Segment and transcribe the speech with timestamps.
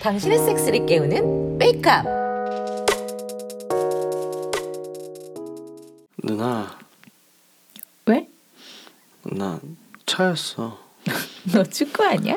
[0.00, 2.04] 당신의 섹스를 깨우는 메이크업.
[6.22, 6.78] 누나.
[8.06, 8.28] 왜?
[9.22, 9.58] 나
[10.04, 10.78] 차였어.
[11.52, 12.36] 너 축구 아니야?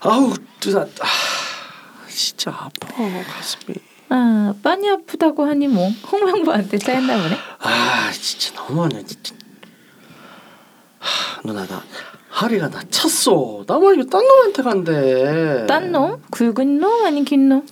[0.00, 0.80] 아우 누나.
[0.82, 2.88] 아, 진짜 아파
[3.24, 3.74] 가슴이.
[4.08, 5.90] 아 빤히 아프다고 하니 뭐.
[5.90, 7.36] 홍명보한테 차였나 보네.
[7.60, 9.04] 아 진짜 너무하네.
[9.04, 9.34] 진짜
[10.98, 11.82] 하, 누나 나
[12.38, 16.22] 하리가 나 찼어 나 말고 딴 놈한테 간대 딴 놈?
[16.30, 17.66] 굵은 놈 아닌 긴 놈?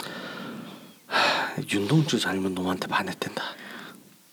[1.73, 3.43] 윤동주 닮은 놈한테 반했댄다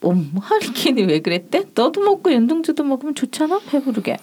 [0.02, 1.66] 어머 하리키니 왜 그랬대?
[1.74, 4.18] 너도 먹고 연동주도 먹으면 좋잖아 배부르게.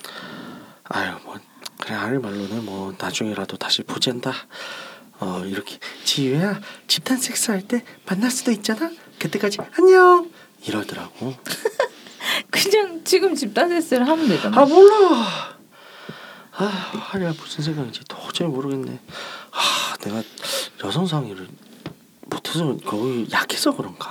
[0.84, 1.36] 아유 뭐
[1.80, 4.34] 그래 하리 말로는 뭐 나중에라도 다시 보잔다
[5.20, 10.30] 어 이렇게 지유야 집단 섹스할 때 만날 수도 있잖아 그때까지 안녕
[10.68, 11.34] 이러더라고
[12.52, 14.62] 그냥 지금 집단 세스를 하면 되잖아.
[14.62, 15.61] 아 몰라.
[16.58, 19.00] 아 하리가 무슨 생각인지 도저히 모르겠네.
[19.52, 20.22] 아 내가
[20.84, 21.48] 여성 상의를
[22.28, 24.10] 못해서 거기 약해서 그런가.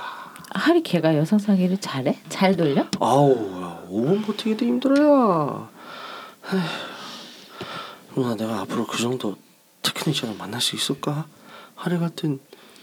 [0.53, 2.19] 하리 걔가 여성 상의를 잘해?
[2.29, 2.85] 잘 돌려?
[2.99, 5.69] 아우 야, 5분 버티기도 힘들어야.
[6.53, 6.61] 에휴,
[8.15, 9.37] 누나 내가 앞으로 그 정도
[9.83, 11.25] 테크니션을 만날 수 있을까?
[11.75, 12.39] 하리 같은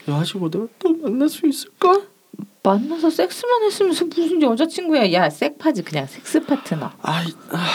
[0.07, 2.01] 여자친구 내가 또 만날 수 있을까?
[2.63, 5.11] 만나서 섹스만 했으면서 무슨 여자친구야?
[5.13, 6.91] 야 섹파지 그냥 섹스 파트너.
[7.01, 7.67] 아이 아,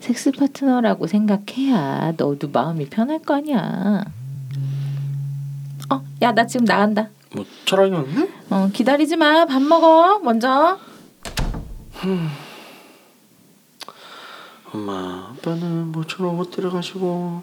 [0.00, 4.04] 섹스 파트너라고 생각해야 너도 마음이 편할 거 아니야.
[5.90, 7.08] 어, 야 나 지금 나간다.
[7.34, 8.28] 뭐 철학이 왔네?
[8.50, 9.44] 어 기다리지 마.
[9.46, 10.78] 밥 먹어 먼저.
[14.72, 17.42] 엄마 아빠는 모처럼 못 데려가시고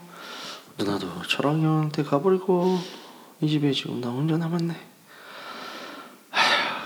[0.78, 2.78] 누나도 철학이 형한테 가버리고
[3.40, 4.74] 이 집에 지금 나 혼자 남았네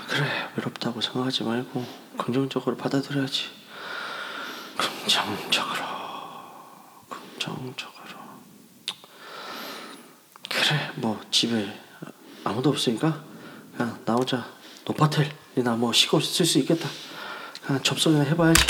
[0.07, 1.83] 그래 외롭다고 생각하지 말고
[2.17, 3.43] 긍정적으로 받아들여야지
[4.77, 5.83] 긍정적으로
[7.09, 7.97] 긍정적으로.
[10.49, 11.67] 그래 뭐 집에
[12.43, 13.23] 아무도 없으니까
[13.75, 14.47] 그냥 나 혼자
[14.85, 16.87] 노파텔이나 뭐 쉬고 쓸수 있겠다.
[17.65, 18.65] 그냥 접속이나 해봐야지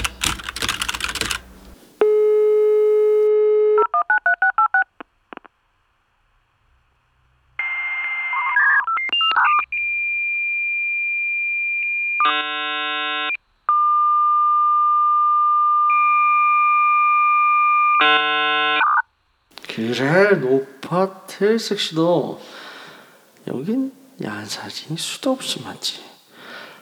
[19.87, 22.41] 그래 노파텔 섹시도
[23.47, 23.93] 여긴
[24.23, 26.03] 야한 사진이 수도 없이 많지.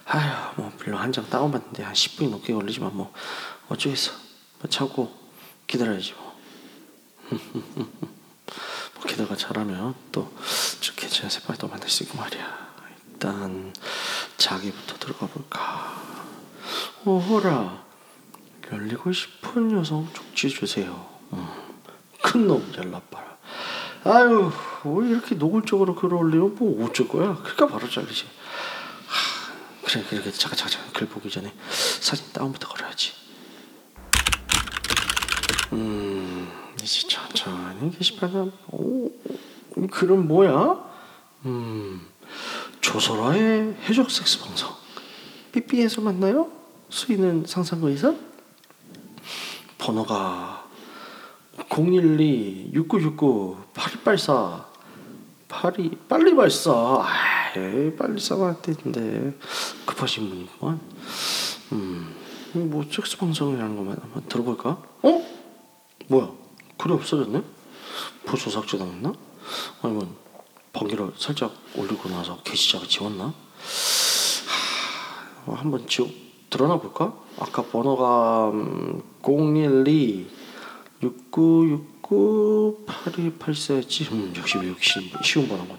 [0.06, 3.14] 아휴 뭐 물론 한장 다운받는데 한 10분이 넘게 걸리지만 뭐
[3.70, 4.12] 어쩌겠어.
[4.60, 5.14] 뭐 참고
[5.68, 6.36] 기다려야지 뭐.
[8.96, 10.32] 뭐 기다가 잘하면 또
[10.82, 12.76] 저렇게 괜찮은 새빨 또 만날 수 있고 말이야.
[13.12, 13.74] 일단
[14.38, 16.04] 자기부터 들어가 볼까.
[17.06, 17.86] 오호라
[18.72, 21.08] 열리고 싶은 여성 쪽지 주세요.
[21.34, 21.65] 음.
[22.36, 23.38] 큰놈 연락봐라.
[24.04, 24.52] 아유,
[24.84, 27.38] 왜 이렇게 노골적으로 글을 올리면 뭐 어쩔 거야?
[27.38, 28.26] 그러니까 바로 잘리지.
[29.08, 30.32] 하, 그래, 그래.
[30.34, 30.94] 잠깐, 잠깐, 잠깐.
[30.94, 33.14] 글 보기 전에 사진 다운부터 걸어야지.
[35.72, 36.52] 음,
[36.84, 39.10] 이제 천천히 게시판에 오,
[39.78, 40.84] 이 글은 뭐야?
[41.46, 42.06] 음,
[42.82, 44.70] 조설아의 해적 섹스 방송.
[45.54, 46.52] 삐삐에서 만나요?
[46.90, 48.20] 수위는 상상과 이상?
[49.78, 50.65] 번호가
[51.76, 54.66] 012 6969 8284
[55.48, 56.72] 82 빨리 발사.
[56.72, 57.06] 아
[57.98, 59.38] 빨리 싸가야 되는데.
[59.86, 60.80] 급하신 분이구만.
[61.74, 62.26] 음
[62.56, 64.82] 뭐 섹스 방송이라는 것만 한번 들어볼까?
[65.02, 65.26] 어?
[66.08, 66.32] 뭐야?
[66.78, 67.44] 글이 없어졌네?
[68.26, 69.14] 벌써 삭제당했나?
[69.82, 70.10] 아니면
[70.72, 73.34] 번개를 살짝 올리고 나서 게시자가 지웠나?
[75.46, 76.10] 하, 한번 지워
[76.50, 77.14] 드러나 볼까?
[77.38, 80.30] 아까 번호가 음, 012
[81.06, 85.78] 6969 8284였지 음, 역시 외우기 쉬운, 쉬운 번호군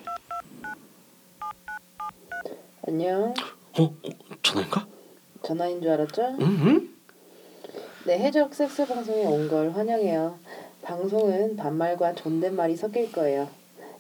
[2.87, 3.34] 안녕.
[3.78, 3.82] 어?
[3.82, 3.94] 어?
[4.42, 4.87] 전화인가?
[5.42, 6.37] 전화인 줄 알았죠?
[6.41, 6.88] 응?
[8.06, 10.38] 네, 해적 섹스 방송에 온 걸 환영해요.
[10.82, 13.49] 방송은 반말과 존댓말이 섞일 거예요.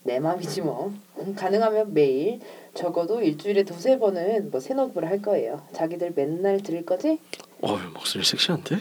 [0.04, 0.94] 내 맘이지 뭐.
[1.36, 2.38] 가능하면 매일
[2.74, 5.66] 적어도 일주일에 두세 번은 뭐 새녹음을 할 거예요.
[5.72, 7.18] 자기들 맨날 들을 거지?
[7.60, 8.76] 어 목소리 섹시한데?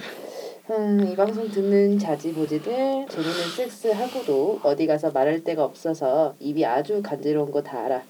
[0.72, 7.02] 음, 이 방송 듣는 자지보지들 재밌는 섹스 하고도 어디 가서 말할 데가 없어서 입이 아주
[7.04, 8.04] 간지러운 거 다 알아.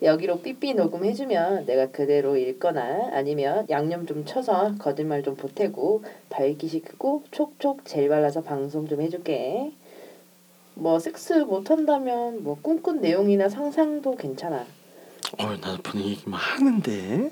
[0.00, 7.84] 여기로 삐삐 녹음해주면 내가 그대로 읽거나 아니면 양념 좀 쳐서 거짓말 좀 보태고 발기시키고 촉촉
[7.84, 9.72] 젤 발라서 방송 좀 해줄게.
[10.74, 14.64] 뭐 섹스 못한다면 뭐 꿈꾼 내용이나 상상도 괜찮아.
[15.38, 17.30] 어 나도 분위기만 하는데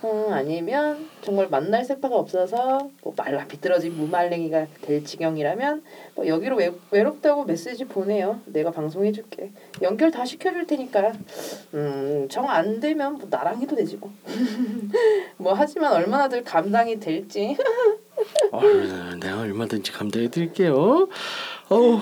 [0.00, 5.82] 어, 아니면 정말 만날 색파가 없어서 뭐 말라 비뚤어진 무말랭이가 될 지경이라면
[6.14, 8.40] 뭐 여기로 외, 외롭다고 메시지 보내요.
[8.46, 9.50] 내가 방송해줄게.
[9.82, 11.12] 연결 다 시켜줄 테니까.
[11.74, 14.12] 음, 정 안 되면 뭐 나랑 해도 되지 뭐.
[15.36, 17.56] 뭐 하지만 얼마나들 감당이 될지.
[18.52, 18.60] 어,
[19.20, 21.08] 내가 얼마든지 감당해 드릴게요.
[21.70, 21.96] 어우,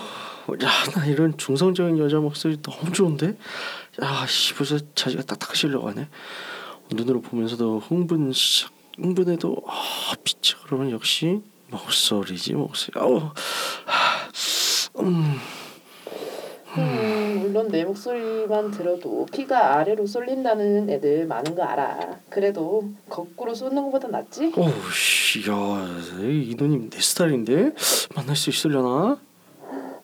[0.63, 3.37] 야, 나 이런 중성적인 여자 목소리 너무 좋은데?
[4.03, 6.09] 야, 씨, 벌써 자지가 딱딱 실려고 하네.
[6.91, 8.67] 눈으로 보면서도 흥분, 시-
[8.99, 11.41] 흥분해도 아, 빛이 그러면 역시
[11.71, 12.99] 목소리지 목소리.
[12.99, 13.19] 어우,
[13.85, 15.35] 하, 음,
[16.79, 22.19] 음, 물론 내 목소리만 들어도 피가 아래로 쏠린다는 애들 많은 거 알아.
[22.29, 24.53] 그래도 거꾸로 쏘는 것보다 낫지?
[24.93, 25.55] 씨, 야,
[26.21, 27.73] 이 누님 내 스타일인데
[28.15, 29.19] 만날 수 있으려나?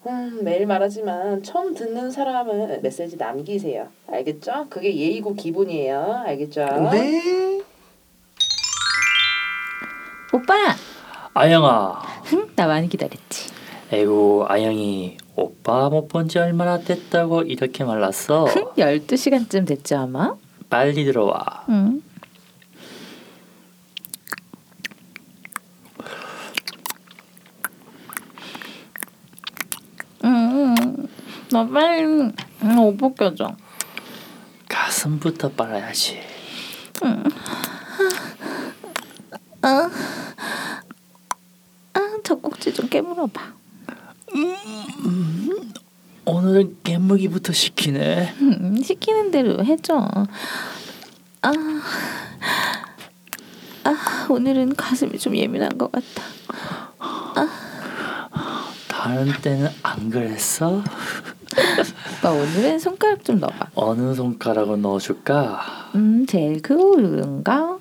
[0.06, 3.86] 음, 매일 말하지만 처음 듣는 사람은 메시지 남기세요.
[4.10, 4.66] 알겠죠?
[4.68, 6.22] 그게 예의고 기본이에요.
[6.26, 6.64] 알겠죠?
[6.90, 7.60] 네.
[10.32, 10.54] 오빠,
[11.34, 13.50] 아영아, 흥, 나 많이 기다렸지.
[13.92, 18.44] 에고 아영이 오빠 못 본 지 얼마나 됐다고 이렇게 말랐어?
[18.46, 20.34] 흥, 12시간쯤 됐죠 아마?
[20.70, 21.64] 빨리 들어와.
[21.68, 22.02] 응.
[31.52, 33.54] 나 빨리 음, 옷 벗겨줘.
[34.68, 36.18] 가슴부터 빨아야지.
[39.60, 39.90] 아,
[42.24, 43.52] 젖꼭지 좀 깨물어봐.
[46.24, 48.34] 오늘은 깨무기부터 시키네.
[48.40, 50.08] 음, 시키는 대로 해줘.
[51.42, 51.52] 아,
[53.84, 56.22] 아, 오늘은 가슴이 좀 예민한 것 같아.
[58.88, 60.82] 다른 때는 안 그랬어?
[62.18, 63.70] 오빠 오늘은 손가락 좀 넣어봐.
[63.74, 65.90] 어느 손가락을 넣어줄까?
[65.94, 67.78] 음, 제일 그런가?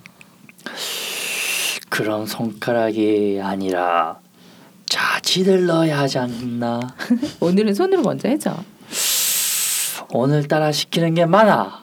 [1.90, 4.20] 그런 손가락이 아니라
[4.88, 6.80] 자지를 넣어야 하지 않나?
[7.40, 8.56] 오늘은 손으로 먼저 해줘.
[10.10, 11.82] 오늘따라 시키는 게 많아.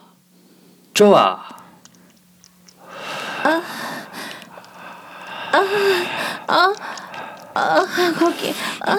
[0.93, 1.39] 좋아.
[7.53, 7.85] 아,
[8.17, 8.53] 거기.
[8.85, 8.97] 아,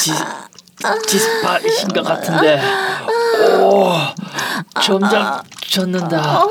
[0.00, 0.12] 지,
[1.06, 2.62] 지스팟이신 것 같은데.
[3.60, 3.92] 오,
[4.82, 6.44] 점점 젖는다.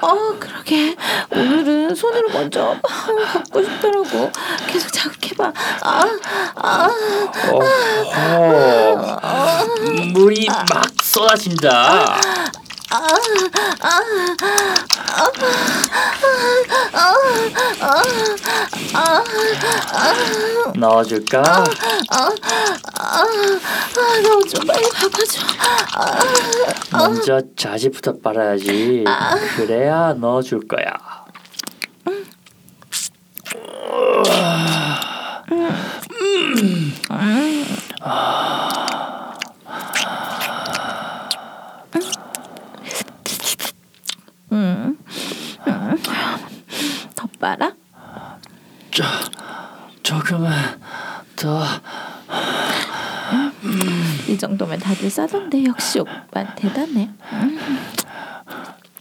[0.00, 0.96] 어, 그러게.
[1.30, 4.30] 오늘은 손으로 먼저 갖고 싶더라고.
[4.66, 5.52] 계속 자극해봐.
[5.82, 6.04] 아,
[6.56, 6.90] 아,
[7.52, 7.62] 오,
[10.12, 12.16] 물이 막 쏟아진다.
[20.76, 21.42] 넣어줄까?
[21.42, 23.24] 아,
[24.22, 25.42] 너좀 빨리 봐봐줘.
[26.92, 29.04] 먼저 자지부터 빨아야지.
[29.56, 30.86] 그래야 넣어줄 거야.
[47.14, 47.72] 더 빨아?
[48.90, 49.04] 저,
[50.06, 50.80] 조금만
[51.34, 51.64] 더.
[54.28, 57.10] 이 정도면 다들 싸던데 역시 오빠 대단해.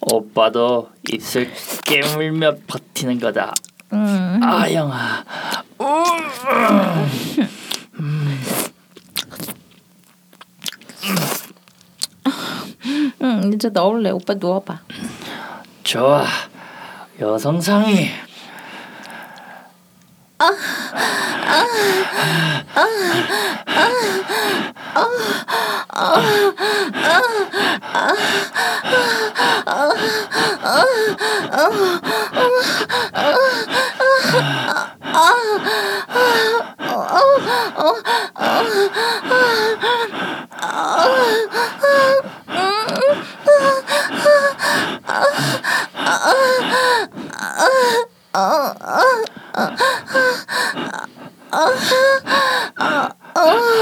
[0.02, 1.52] 오빠도 입술
[1.86, 3.54] 깨물며 버티는 거다.
[3.94, 4.40] 음.
[4.42, 5.24] 아 영아.
[13.22, 14.10] 응, 이제 넣을래.
[14.10, 14.80] 오빠 누워봐.
[15.84, 16.26] 좋아.
[17.20, 18.10] 여성상이.
[20.38, 21.66] 아, 아,
[22.76, 22.82] 아,
[23.68, 24.26] 아,
[25.88, 26.16] 아,
[27.88, 28.16] 아,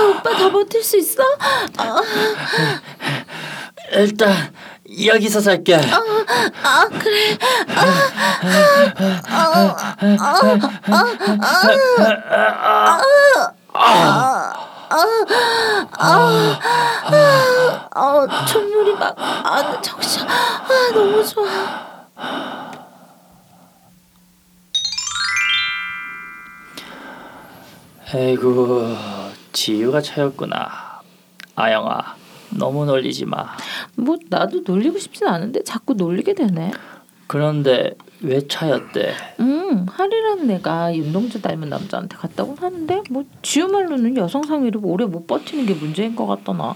[0.10, 1.24] 오빠 더 버틸 수 있어?
[3.94, 4.54] 일단
[5.06, 5.76] 여기서 살게.
[5.76, 7.38] 아 그래.
[17.96, 22.73] 아 콧물이 막 아, 정신 아 너무 좋아.
[28.16, 28.96] 에이구
[29.54, 31.02] 지유가 차였구나.
[31.56, 32.16] 아영아
[32.52, 33.48] 너무 놀리지 마.
[33.96, 36.72] 뭐 나도 놀리고 싶진 않은데 자꾸 놀리게 되네.
[37.26, 39.14] 그런데 왜 차였대?
[39.40, 45.26] 음, 하리라는 애가 윤동주 닮은 남자한테 갔다고 하는데 뭐 지우 말로는 여성 상위를 오래 못
[45.26, 46.76] 버티는 게 문제인 것 같더나.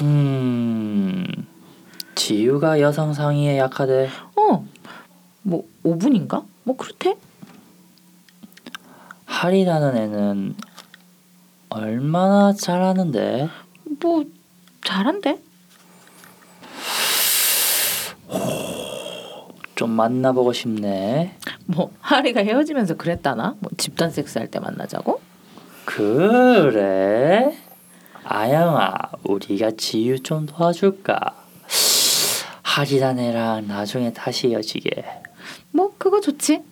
[0.00, 1.26] 음
[2.14, 4.08] 지유가 여성 상의에 약하대.
[4.36, 4.64] 어,
[5.42, 6.44] 뭐 5분인가?
[6.64, 7.16] 뭐 그렇대.
[9.28, 10.54] 하리라는 애는
[11.68, 13.48] 얼마나 잘하는데?
[14.00, 14.24] 뭐
[14.84, 15.38] 잘한대.
[19.74, 21.36] 좀 만나보고 싶네.
[21.66, 23.54] 뭐 하리가 헤어지면서 그랬다나?
[23.60, 25.20] 뭐 집단 섹스할 때 만나자고?
[25.84, 27.56] 그래?
[28.24, 28.92] 아영아,
[29.22, 31.18] 우리가 지유 좀 도와줄까?
[32.62, 34.90] 하리란 애랑 나중에 다시 이어지게.
[35.70, 36.62] 뭐 그거 좋지.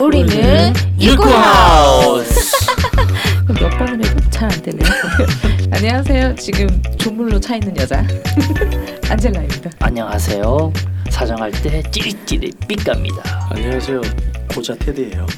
[0.00, 2.56] 우리는 유쿠하우스.
[3.48, 4.78] 몇 번을 해도 잘 안 되네.
[5.72, 6.34] 안녕하세요.
[6.36, 6.66] 지금
[6.98, 8.04] 조물로 차 있는 여자
[9.08, 9.70] 안젤라입니다.
[9.80, 10.72] 안녕하세요.
[11.10, 13.48] 사정할 때 찌릿찌릿 삐까입니다.
[13.50, 14.00] 안녕하세요.
[14.54, 15.26] 고자 테드예요.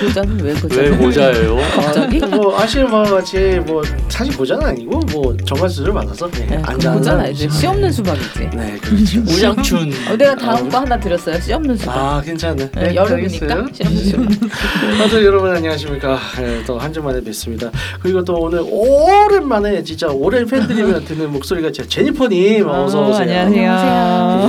[0.00, 0.80] 고자는 왜 고자?
[0.80, 1.56] 왜 모자예요?
[1.74, 2.20] 갑자기?
[2.22, 6.62] 아, 뭐 아시는 바와 같이 뭐 사실 고자는 아니고 뭐 정관 수술을 받아서 그냥 네,
[6.64, 7.48] 앉아 고자는 알지.
[7.50, 8.50] 씨 없는 수박이지.
[8.54, 9.20] 네 그렇죠.
[9.26, 9.92] 우장춘.
[10.10, 11.40] 어, 내가 다음 거 하나 드렸어요.
[11.40, 11.96] 씨 없는 수박.
[11.96, 12.70] 아 괜찮네.
[12.72, 14.50] 네, 여름이니까 씨 없는 수박.
[14.98, 16.18] 다들 여러분 안녕하십니까?
[16.38, 17.70] 네, 또한 주 만에 뵙습니다.
[18.00, 23.40] 그리고 또 오늘 오랜만에 진짜 오랜 팬들이면 듣는 목소리가 진짜 제니퍼님 어서 오세요.
[23.40, 23.72] 안녕하세요.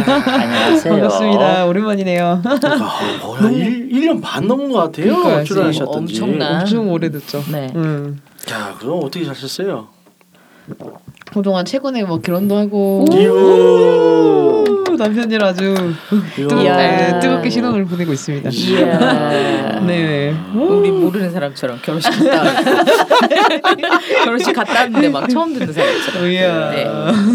[0.04, 0.94] 안녕하세요.
[0.94, 1.66] 반갑습니다.
[1.66, 2.25] 오랜만이네요.
[2.26, 5.08] 아, 뭐야 1, 1년 반 넘은 것 같아요.
[5.16, 6.22] 그러니까요, 출연하셨던지.
[6.22, 6.60] 엄청난.
[6.62, 7.44] 엄청 오래됐죠.
[7.52, 7.72] 네.
[7.76, 8.22] 음.
[8.52, 9.88] 야 그럼 어떻게 사셨어요?
[11.36, 13.06] 그동안 최근에 뭐 결혼도 하고.
[14.98, 15.76] 남편이랑 아주
[16.38, 16.78] 뜨겁, 이야.
[16.78, 18.50] 네, 뜨겁게 신혼을 보내고 있습니다.
[19.86, 20.34] 네.
[20.56, 22.44] 우리 모르는 사람처럼 결혼식 갔다
[24.24, 26.24] 결혼식 갔다 왔는데 막 처음 듣는 사람처럼.
[26.30, 26.86] 네.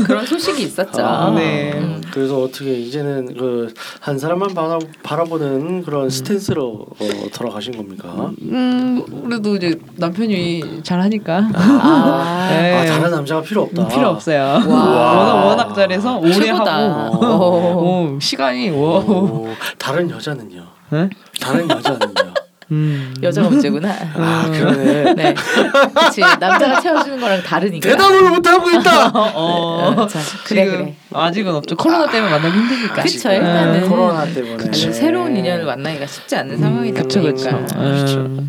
[0.07, 1.05] 그런 소식이 있었죠.
[1.05, 1.73] 아, 네.
[1.75, 2.01] 음.
[2.11, 8.31] 그래서 어떻게 이제는 그 한 사람만 바라, 바라보는 그런 스탠스로 어, 돌아가신 겁니까?
[8.43, 12.77] 음, 그래도 이제 남편이 잘하니까 아, 네.
[12.79, 13.89] 아 다른 남자가 필요 없다.
[13.91, 14.63] 필요 없어요.
[14.69, 15.15] 와.
[15.15, 17.05] 워낙 워낙 잘해서 오래 최고다.
[17.05, 18.15] 하고 오.
[18.17, 18.83] 오, 시간이 오.
[18.85, 20.63] 오, 다른 여자는요?
[20.91, 21.11] 네?
[21.41, 22.11] 다른 여자는요?
[22.73, 23.13] 음.
[23.21, 23.93] 여자가 문제구나.
[24.15, 25.15] 아 그러네.
[25.15, 27.89] 네, 그렇지 남자가 채워주는 거랑 다르니까.
[27.89, 29.09] 대답을 못 하고 있다.
[29.13, 30.95] 어, 자, 그래 지금 그래.
[31.13, 31.75] 아직은 없죠.
[31.77, 33.03] 코로나 때문에 만나기 힘드니까.
[33.03, 34.73] 그쵸 일단은 코로나 때문에.
[34.73, 37.57] 새로운 인연을 만나기가 쉽지 않는 상황이다 그쵸 보니까.
[37.59, 37.77] 그쵸.
[37.77, 38.19] 그렇죠.
[38.21, 38.49] 음.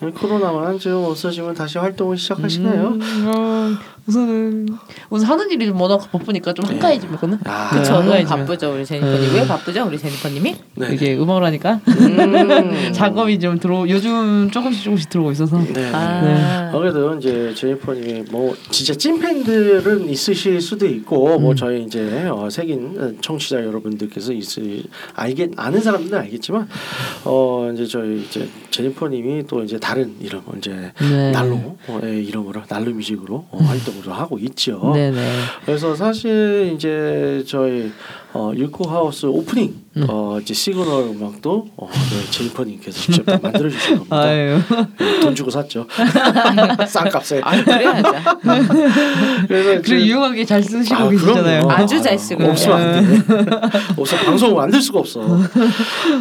[0.00, 2.88] 코로나만 좀 없어지면 다시 활동을 시작하시나요?
[2.88, 3.70] 음, 어,
[4.06, 4.68] 우선은
[5.08, 7.38] 우선 하는 일이 좀 워낙 바쁘니까 좀 한가해지거든.
[7.44, 8.46] 아, 네, 그쵸 너무 한가해지면.
[8.46, 9.30] 바쁘죠 우리 제니퍼님.
[9.30, 9.34] 음.
[9.34, 10.56] 왜 바쁘죠 우리 제니퍼님이?
[10.74, 10.88] 네.
[10.92, 12.92] 이게 음악을 하니까 음.
[12.92, 15.90] 작업이 좀 들어 요즘 조금씩 조금씩 들어오고 있어서 네.
[15.94, 21.56] 아, 아무래도 이제 제니퍼님이 뭐 진짜 찐 팬들은 있으실 수도 있고 뭐 음.
[21.56, 24.82] 저희 이제 어, 색인 청취자 여러분들께서 있을
[25.14, 26.68] 알겠 아는 사람들은 알겠지만
[27.24, 31.30] 어 이제 저희 이제 제니퍼님이 또 이제 다른 이름 이제 네.
[31.30, 34.92] 난로의 이름으로 난로 뮤직으로 어, 활동을 하고 있죠.
[34.94, 35.20] 네네.
[35.66, 37.92] 그래서 사실 이제 저희
[38.36, 40.06] 어, 유코 하우스 오프닝 음.
[40.08, 44.16] 어, 이제 시그널 음악도 어, 네, 제니퍼님께서 직접 다 만들어 주신 겁니다.
[44.20, 44.58] 아유.
[44.98, 45.86] 네, 돈 주고 샀죠.
[46.88, 47.40] 싼 값에.
[47.44, 48.12] 아 그래야죠.
[49.46, 51.62] 그래서 그래 이제- 유용하게 잘 쓰시고 아, 계시잖아요.
[51.62, 51.70] 그럼요.
[51.70, 53.34] 아주 잘 쓰고 없으면 안 돼.
[53.96, 55.20] 없어 방송을 만들 수가 없어.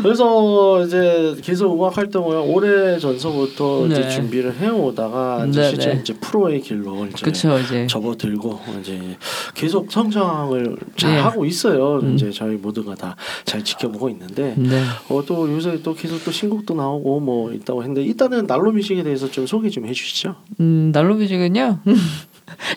[0.04, 4.10] 그래서 이제 계속 음악 활동을 오래 전서부터 이제 네.
[4.10, 6.00] 준비를 해오다가 이제 네, 실제 네.
[6.02, 7.88] 이제 프로의 길로 이제 그쵸 이제.
[7.88, 9.18] 접어들고 이제
[9.56, 11.20] 계속 성장을 잘 네.
[11.20, 12.02] 하고 있어요.
[12.04, 12.16] 음.
[12.16, 14.82] 이제 저희 모두가 다 잘 지켜보고 있는데 네.
[15.10, 19.30] 어, 또 요새 또 계속 또 신곡도 나오고 뭐 있다고 했는데 일단은 난로 뮤직에 대해서
[19.30, 20.36] 좀 소개 좀 해주시죠.
[20.60, 21.80] 음 난로 뮤직은요.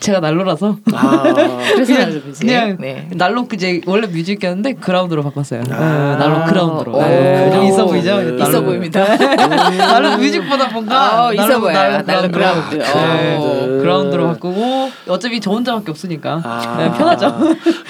[0.00, 1.22] 제가 난로라서 아,
[1.74, 1.94] 그래서
[2.40, 3.08] 그냥- 네.
[3.14, 5.62] 난로 이제 원래 뮤직이었는데 그라운드로 바꿨어요.
[5.70, 6.12] 아.
[6.12, 6.92] 네, 난로 그라운드로.
[6.96, 7.00] 오.
[7.02, 8.16] 네, 좀 있어 보이죠?
[8.22, 8.42] 네.
[8.42, 8.62] 있어.
[8.62, 9.04] 보입니다.
[9.76, 12.02] 난로 뮤직보다 뭔가 어, 있어 보여요.
[12.06, 12.76] 난로 그라운드.
[12.76, 13.66] 네, 어.
[13.82, 17.36] 그라운드로 바꾸고 어차피 저 혼자밖에 없으니까 아, 네, 편하죠.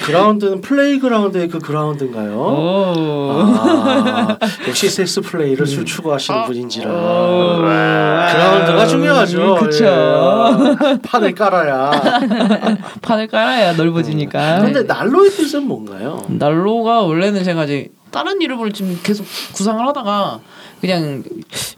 [0.06, 2.36] 그라운드는 playground 의 그 그라운드인가요?
[2.36, 3.42] 오.
[3.58, 7.58] 아, 역시 섹스 플레이를 술 추구하시는 분인지라 오.
[7.62, 9.54] 그라운드가 중요하죠.
[9.54, 9.84] 음, 그쵸.
[9.84, 10.98] 예.
[11.02, 11.90] 판을 깔아야.
[13.02, 14.60] 판을 깔아야 넓어지니까.
[14.60, 16.22] 근데 난로의 뜻은 뭔가요?
[16.28, 20.40] 난로가 원래는 제가 이제 다른 이름을 지금 계속 구상을 하다가
[20.80, 21.22] 그냥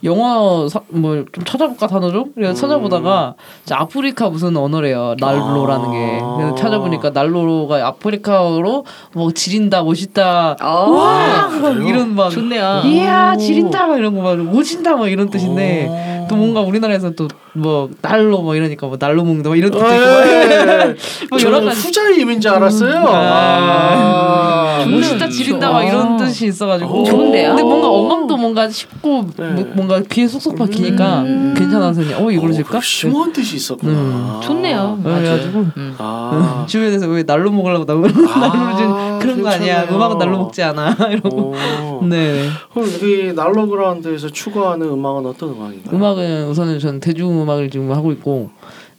[0.05, 5.15] 영어 뭐 좀 찾아볼까 단어 좀 그래서 찾아보다가 이제 아프리카 무슨 언어래요?
[5.19, 6.19] 날로라는 게.
[6.37, 11.47] 그래서 찾아보니까 날로가 아프리카어로 뭐 지린다 멋있다 와!
[11.61, 12.81] 막 이런 막 좋네요.
[12.85, 13.87] 이야 지린다!
[13.87, 14.95] 막 이런 거 막 오진다!
[14.95, 19.71] 막 이런 뜻인데 또 뭔가 우리나라에서 또뭐 날로 뭐 이러니까 뭐 날로 먹는다 막 이런
[19.71, 20.95] 뜻도 있고 예.
[21.29, 23.05] 뭐 여러 가지 후자의 의미인 줄 알았어요.
[23.07, 24.85] 아.
[24.87, 27.49] 멋있다 지린다 막 이런 뜻이 있어가지고 좋은데요?
[27.49, 29.49] 근데 뭔가 어감도 뭔가 쉽고 네.
[29.51, 31.23] 뭐- 뭔가 귀에 쏙쏙 박히니까
[31.55, 32.79] 괜찮아서 그냥 어 이걸로 어, 줄까?
[32.79, 33.91] 그 심오한 뜻이 있었구나.
[33.93, 34.99] 음, 좋네요.
[35.03, 35.21] 네, 아주.
[35.51, 35.65] 그래가지고
[35.99, 36.65] 아.
[36.67, 39.95] 주변에서 왜 날로 먹으려고 날로 날로 준 그런 거 아니야 괜찮아요.
[39.95, 41.53] 음악은 날로 먹지 않아 이러고
[42.01, 42.05] 오.
[42.05, 45.95] 네 그럼 이 날로 그라운드에서 추구하는 음악은 어떤 음악인가요?
[45.95, 48.49] 음악은 우선은 전 대중 음악을 지금 하고 있고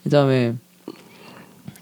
[0.04, 0.54] 그다음에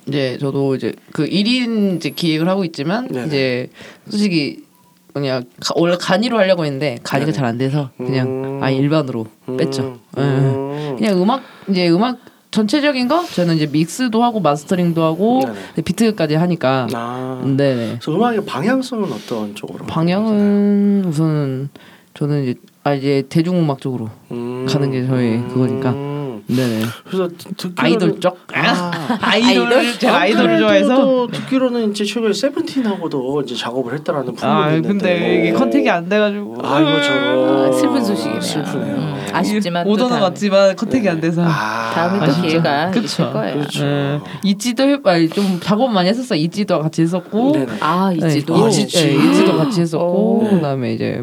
[0.06, 3.26] 이제 저도 이제 그 1인 이제 기획을 하고 있지만 네네.
[3.26, 3.70] 이제
[4.08, 4.64] 솔직히
[5.12, 7.36] 그냥 가- 원래 간이로 하려고 했는데 간이가 네네.
[7.36, 8.58] 잘안 돼서 그냥 음.
[8.62, 9.56] 아예 일반으로 음.
[9.56, 9.98] 뺐죠.
[10.16, 10.20] 예.
[10.22, 10.96] 음.
[10.98, 12.18] 그냥 음악 이제 음악
[12.50, 15.42] 전체적인 거 저는 이제 믹스도 하고 마스터링도 하고.
[15.84, 17.42] 비트까지 하니까 아.
[17.44, 19.86] 네네 그래서 음악의 방향성은 어떤 쪽으로?
[19.86, 21.68] 방향은 우선은
[22.14, 24.66] 저는 이제 아 이제 대중음악 쪽으로 음.
[24.68, 25.90] 가는 게 저의 그거니까.
[25.90, 26.42] 음.
[26.46, 28.87] 네네 그래서 듣기로는 아이돌 쪽 아.
[29.20, 34.88] 아이돌 제가 아이돌을 좋아해서 또 듣기로는 이제 최근에 세븐틴하고도 이제 작업을 했다라는 풍문이 아 있는데.
[34.88, 37.68] 근데 이게 컨택이 안 돼가지고 아이고 저런.
[37.68, 38.40] 아, 슬픈 소식이네요.
[38.40, 38.94] 슬프네요.
[38.96, 40.20] 음, 아쉽지만 또 오더는.
[40.20, 41.90] 왔지만 contact이 안 돼서 아.
[41.94, 42.48] 다음에 또 아쉽죠.
[42.48, 43.04] 기회가 그쵸.
[43.04, 43.54] 있을 거예요.
[43.58, 43.84] 그렇죠.
[43.86, 46.34] 예, ITZY도 해, 아니, 좀 작업 많이 했었어.
[46.34, 47.72] ITZY도 같이 했었고, 네네.
[47.80, 48.56] 아 ITZY도.
[48.56, 48.98] 네, 아, 있지, 있지.
[49.06, 50.50] 예, ITZY도 같이 했었고, 네.
[50.56, 51.20] 그다음에 이제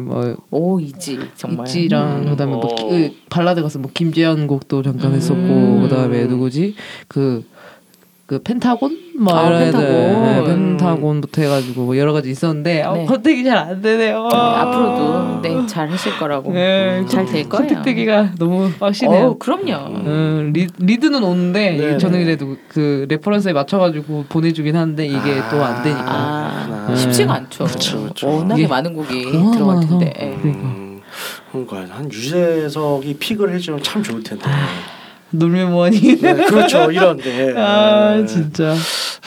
[0.50, 1.66] 뭐 오 ITZY 정말.
[1.66, 2.88] ITZY랑 그다음에 뭐 기- 어.
[2.88, 5.16] 그 발라드 가서 뭐 김재현 곡도 잠깐 음.
[5.16, 6.74] 했었고, 그다음에 누구지
[7.08, 7.44] 그.
[8.26, 9.86] 그 펜타곤 뭐 아, 이런 펜타곤.
[9.86, 13.06] 네, 펜타곤부터 해가지고 뭐 여러 가지 있었는데 어, 네.
[13.06, 14.28] contact이 잘 안 되네요.
[14.28, 16.52] 네, 앞으로도 네 잘 하실 거라고.
[16.52, 17.66] 네, 잘될 거예요.
[17.68, 19.26] contact되기가 너무 빡시네요.
[19.26, 19.96] 어 그럼요.
[20.06, 21.98] 음, 리, lead는 오는데 네네.
[21.98, 26.94] 저는 그래도 그 reference에 맞춰가지고 보내주긴 하는데 이게 또 안 되니까 아.
[26.96, 27.64] 쉽지가 않죠.
[27.64, 28.28] 그쵸, 그쵸.
[28.28, 29.80] 워낙에 이게 많은 곡이 들어갈.
[29.86, 30.12] 텐데.
[30.20, 30.36] 예.
[30.40, 31.00] 그러니까 음,
[31.52, 34.44] 그러니까 한 유재석이 pick을 해주면 참 좋을 텐데.
[35.30, 37.52] 놀면 뭐하니 네, 그렇죠 이런데.
[37.58, 38.26] 아 네.
[38.26, 38.74] 진짜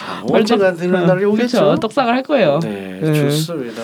[0.01, 1.59] 아, 언젠가 되는 날이 오겠죠.
[1.59, 1.79] 그렇죠.
[1.79, 3.13] 떡상을 할 거예요 네, 네.
[3.13, 3.81] 좋습니다.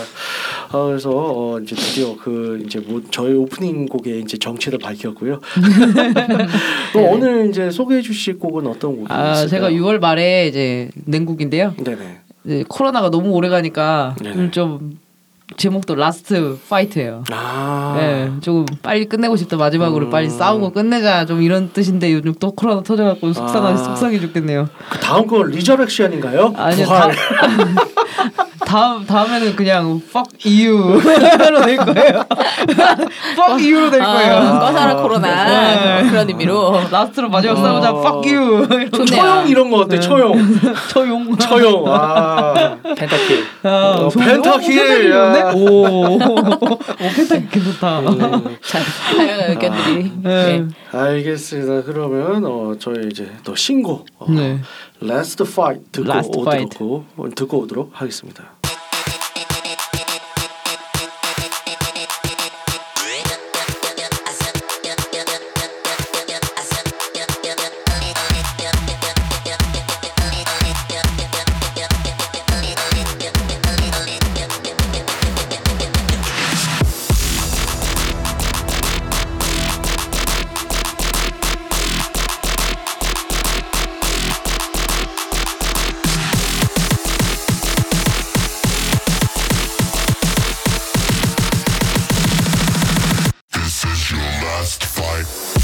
[0.72, 5.40] 아, 그래서 어, 이제 드디어 그 이제 뭐 저희 오프닝 곡의 이제 정체를 밝혔고요.
[6.94, 9.48] 또 오늘 이제 소개해 주실 곡은 어떤 곡이 아 있을까요?
[9.48, 12.20] 제가 6월 말에 이제 낸 곡인데요 네네.
[12.46, 14.16] 이제 코로나가 너무 오래 가니까.
[14.52, 14.98] 좀
[15.58, 20.10] 제목도 Last Fight예요 아, 네, 조금 빨리 끝내고 싶다 마지막으로 음.
[20.10, 23.78] 빨리 싸우고 끝내자 좀 이런 뜻인데 요즘 또 코로나 터져갖고 속상하 아.
[23.78, 24.68] 속상해 죽겠네요.
[24.90, 26.54] 그 다음 건 resurrection인가요?
[26.58, 27.16] 아니요 부활.
[28.76, 31.00] 다음 다음에는 그냥 fuck you로
[31.64, 32.26] 될 거예요.
[33.40, 34.60] fuck you로 될 아, 거예요.
[34.60, 35.46] 꺼져라 코로나
[36.04, 36.10] 네.
[36.10, 36.82] 그런 의미로.
[36.92, 38.02] last로 마지막 싸우자 어.
[38.02, 38.68] fuck you.
[39.06, 39.98] 처용 이런 거 어때?
[40.02, 40.34] 처용.
[40.90, 41.38] 처용.
[41.38, 41.86] 처용.
[41.88, 42.78] 아.
[42.98, 43.46] penta kill.
[43.64, 44.10] 아, 어?
[44.10, 44.30] penta kill.
[44.30, 45.40] 어, penta kill이었네?
[45.40, 45.52] 야.
[45.54, 46.20] 오, 오
[47.16, 48.00] penta kill 괜찮다.
[48.00, 48.80] 음, 자
[49.16, 50.12] 다양한 의견들이.
[50.22, 50.60] 네.
[50.60, 50.68] 네.
[50.92, 51.84] 알겠습니다.
[51.84, 54.60] 그러면 어, 저희 이제 또 신곡 어, 네.
[55.02, 57.36] Last Fight 듣고 Last 오도록, Fight.
[57.36, 58.44] 듣고 오도록 하겠습니다.
[95.26, 95.55] Bye.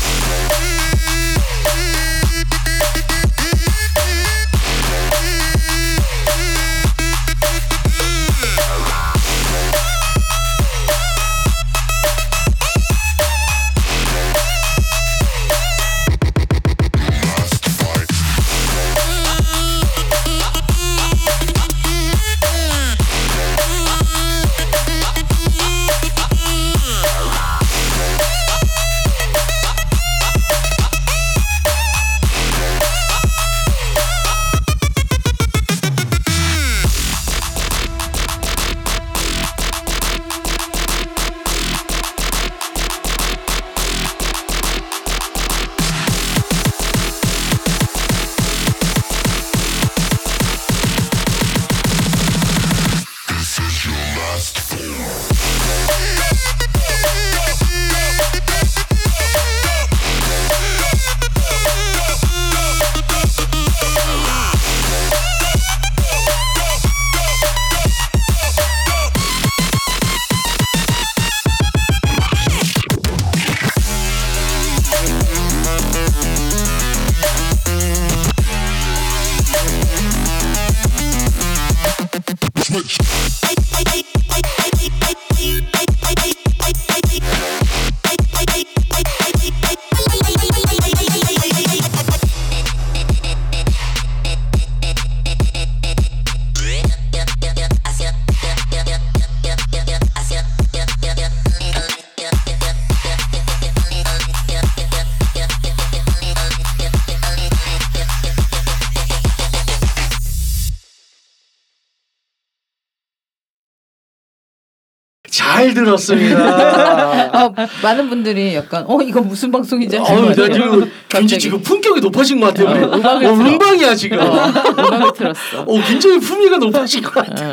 [115.97, 117.32] 잘 들었습니다.
[117.45, 121.39] 어, 많은 분들이 약간 어 이거 무슨 방송인지 어우, 나 지금 굉장히.
[121.39, 122.69] 지금 품격이 높아진 것 같아요.
[122.86, 123.49] 어, 음악을 어, 틀어.
[123.49, 124.19] 음방이야 지금.
[124.19, 125.62] 음악을 틀었어.
[125.65, 127.51] 어, 굉장히 품위가 높아진 것 같아.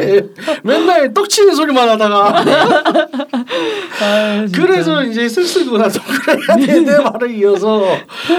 [0.63, 2.45] 맨날 떡치는 소리만 하다가.
[4.53, 7.85] 그래서 이제 섹스구나 동그라야 되는데 말을 이어서.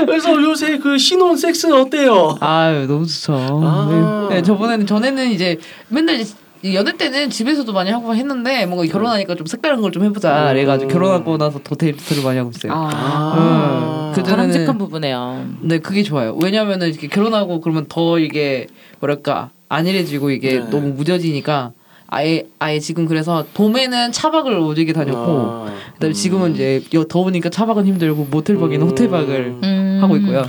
[0.05, 2.37] 그래서 요새 그 신혼 섹스는 어때요?
[2.39, 3.33] 아유 너무 좋죠.
[3.63, 4.27] 아.
[4.29, 5.57] 네, 네, 저번에는 전에는 이제
[5.87, 6.33] 맨날 이제
[6.73, 10.49] 연애 때는 집에서도 많이 하고 했는데 뭔가 결혼하니까 좀 색다른 걸 좀 해보자.
[10.53, 12.73] 그래가지고 결혼하고 나서 더 데이트를 많이 하고 있어요.
[12.75, 15.45] 아, 음, 그 바람직한 전에는- 부분이에요.
[15.61, 16.35] 네, 그게 좋아요.
[16.41, 18.67] 왜냐면은 이렇게 결혼하고 그러면 더 이게
[18.99, 20.69] 뭐랄까 안일해지고 이게 네.
[20.69, 21.71] 너무 무뎌지니까
[22.07, 25.73] 아예 아예 지금 그래서 봄에는 차박을 오지게 다녔고 아.
[25.93, 28.89] 그다음에 지금은 이제 여- 더우니까 차박은 힘들고 모텔박이나 음.
[28.89, 29.99] 호텔박을 음.
[30.01, 30.43] 하고 있고요.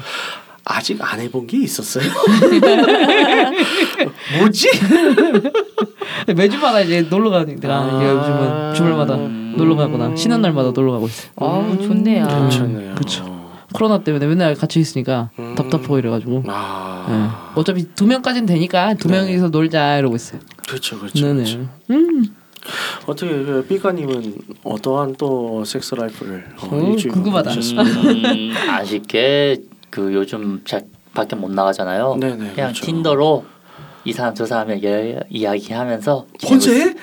[0.65, 2.05] 아직 안 해본 게 있었어요.
[4.39, 4.69] 뭐지?
[6.35, 7.95] 매주마다 이제 놀러 가니까 아.
[7.95, 11.33] 요즘은 주말마다 놀러 가거나 쉬는 날마다 놀러 가고 있어요.
[11.37, 12.27] 아우 좋네요.
[12.27, 12.95] 괜찮네요.
[12.95, 13.41] 그쵸.
[13.73, 15.55] 코로나 때문에 맨날 같이 있으니까 음.
[15.55, 17.29] 답답하고 이래가지고 아, 네.
[17.61, 19.21] 어차피 두 명까지는 되니까 두 네.
[19.21, 20.41] 명이서 놀자 이러고 있어요.
[20.67, 21.25] 그렇죠, 그렇죠.
[21.25, 21.35] 네네.
[21.45, 21.69] 그렇죠.
[21.91, 22.25] 음,
[23.07, 27.53] 어떻게 그 삐까님은 어떠한 또 섹스 라이프를 어, 어, 일주일 궁금하다.
[27.53, 32.17] 음, 아쉽게 그 요즘 잘 밖에 못 나가잖아요.
[32.21, 32.85] 네네, 그냥 그렇죠.
[32.87, 33.45] 틴더로
[34.05, 36.97] 이 사람 저 사람에게 이야기하면서 본색?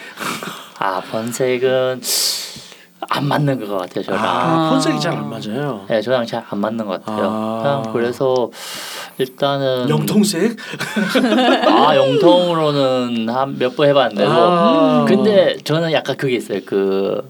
[0.79, 2.01] 아 번색은
[3.09, 4.23] 안 맞는 것 같아요 저랑.
[4.25, 4.69] 아, 아.
[4.71, 5.85] 본색이 잘 안 맞아요.
[5.87, 7.25] 네, 저랑 잘 안 맞는 것 같아요.
[7.29, 7.59] 아.
[7.83, 8.49] 그냥 그래서
[9.17, 10.57] 일단은 영통색?
[11.67, 15.05] 아 영통으로는 한 몇 번 해봤는데도 아.
[15.07, 16.59] 근데 저는 약간 그게 있어요.
[16.65, 17.29] 그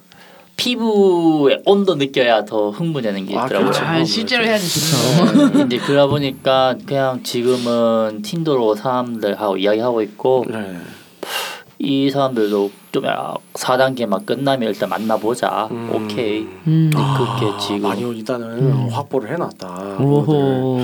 [0.57, 3.71] 피부의 온도 느껴야 더 흥분되는 게 아, 있더라고요.
[3.71, 3.85] 그렇죠.
[3.85, 5.57] 아, 실제로 해야지 좋죠.
[5.57, 5.63] 네.
[5.65, 10.77] 이제 그러다 보니까 그냥 지금은 틴더로 사람들하고 이야기하고 있고 네.
[11.79, 13.03] 이 사람들도 좀
[13.53, 15.67] 4단계만 끝나면 일단 만나보자.
[15.69, 15.91] 음.
[15.93, 16.47] 오케이.
[16.65, 16.89] 음.
[16.91, 19.97] 그렇게 아, 지금 많이 일단은 확보를 해놨다.
[19.99, 20.81] 오호.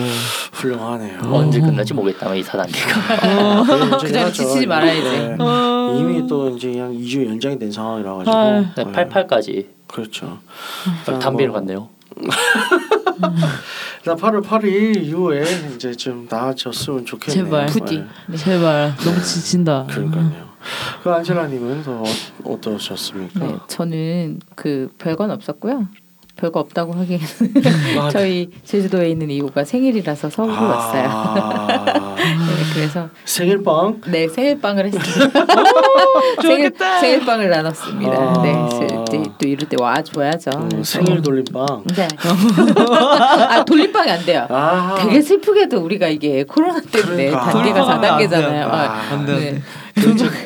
[0.53, 1.19] 훌륭하네요.
[1.23, 3.99] 언제 끝날지 모르겠다만 이 4단계가.
[3.99, 5.37] 그 자리 지치지 말아야지.
[5.99, 8.37] 이미 또 이제 그냥 2주 연장이 된 상황이라 가지고.
[8.91, 10.39] 네, 88까지 그렇죠.
[11.19, 11.89] 담배를 뭐, 갔네요.
[14.05, 15.43] 나 8월 8일 이후에
[15.75, 17.45] 이제 좀 나아졌으면 좋겠네요.
[17.45, 17.65] 제발.
[17.67, 18.03] 부디.
[18.27, 18.37] 네.
[18.37, 19.87] 제발 너무 지친다.
[19.89, 20.42] 그러니까요.
[21.03, 22.03] 그 안젤라님은 더 어,
[22.45, 23.39] 어떠셨습니까?
[23.39, 25.87] 네, 저는 그 별건 없었고요.
[26.35, 27.25] 별거 없다고 하기에는
[28.01, 31.03] 아, 저희 제주도에 있는 이모가 생일이라서 서울로 왔어요.
[31.07, 34.01] 아, 네, 그래서 생일빵.
[34.07, 35.43] 네 생일빵을 했습니다.
[36.41, 36.71] 생일
[37.01, 38.13] 생일빵을 나눴습니다.
[38.13, 38.41] 아.
[38.41, 40.49] 네, 저- 또, 또 이럴 때 와 줘야죠.
[40.55, 41.83] 음, 생일 돌림빵.
[41.95, 42.07] 네.
[42.89, 44.47] 아 돌림빵이 안 돼요.
[44.49, 47.51] 아, 되게 슬프게도 우리가 이게 코로나 때문에 그러니까.
[47.51, 48.49] 단계가 돌림빵은 안 4단계잖아요.
[48.49, 48.69] 돼요.
[48.71, 49.51] 아, 안 돼, 안 돼.
[49.51, 49.61] 도대체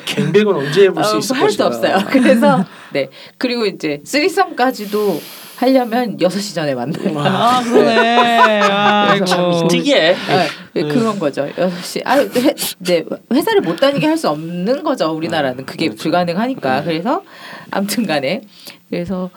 [0.06, 1.64] 갱백은 언제 해볼 수 있을 할수?
[1.64, 1.98] 없어요.
[2.10, 5.22] 그래서 네 그리고 이제 쓰리썸까지도
[5.58, 7.18] 하려면 6시 전에 만나요.
[7.20, 8.60] 아 그러네.
[8.62, 9.68] 아이고.
[9.68, 10.14] 특이해.
[10.14, 11.48] 아, 네, 그런 거죠.
[11.48, 12.02] 6시.
[12.06, 15.12] 아, 회, 네, 회사를 못 다니게 할 수 없는 거죠.
[15.12, 16.84] 우리나라는 그게 불가능하니까.
[16.84, 17.24] 그래서
[17.72, 18.42] 아무튼 간에
[18.90, 19.30] 그래서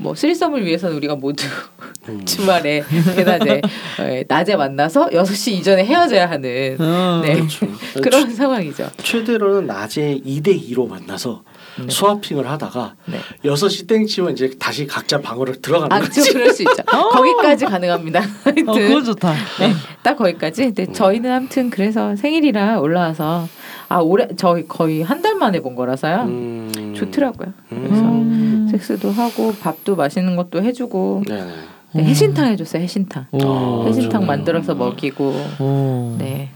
[0.00, 1.44] 뭐 쓰리썸을 위해서는 우리가 모두
[2.24, 2.82] 주말에
[3.14, 3.60] 대낮에
[4.00, 7.20] 예, 낮에 만나서 6시 이전에 헤어져야 하는 어.
[7.22, 7.34] 네.
[7.34, 7.66] 그렇죠.
[8.02, 8.88] 그런 상황이죠.
[9.02, 11.42] 최대로는 낮에 2대 2로 만나서
[11.88, 13.18] 스와핑을 하다가 네.
[13.44, 16.22] 6시 땡 치면 이제 다시 각자 방으로 들어가는 아, 거지.
[16.24, 16.82] 저 그럴 수 있죠.
[16.84, 18.20] 거기까지 가능합니다.
[18.44, 19.32] 하여튼 어 그건 좋다.
[19.60, 20.64] 네, 딱 거기까지.
[20.64, 23.46] 근데 저희는 아무튼 그래서 생일이라 올라와서
[23.88, 26.22] 아 올해 저희 거의 한 달 만에 본 거라서요.
[26.22, 26.69] 음.
[27.06, 27.52] 좋더라고요.
[27.68, 28.68] 그래서 음.
[28.70, 31.44] 섹스도 하고 밥도 맛있는 것도 해주고 네.
[31.44, 31.52] 네,
[31.94, 32.82] 해신탕 해줬어요.
[32.82, 33.26] 해신탕.
[33.32, 33.86] 오.
[33.86, 34.26] 해신탕 좋네요.
[34.26, 36.16] 만들어서 먹이고 오.
[36.18, 36.50] 네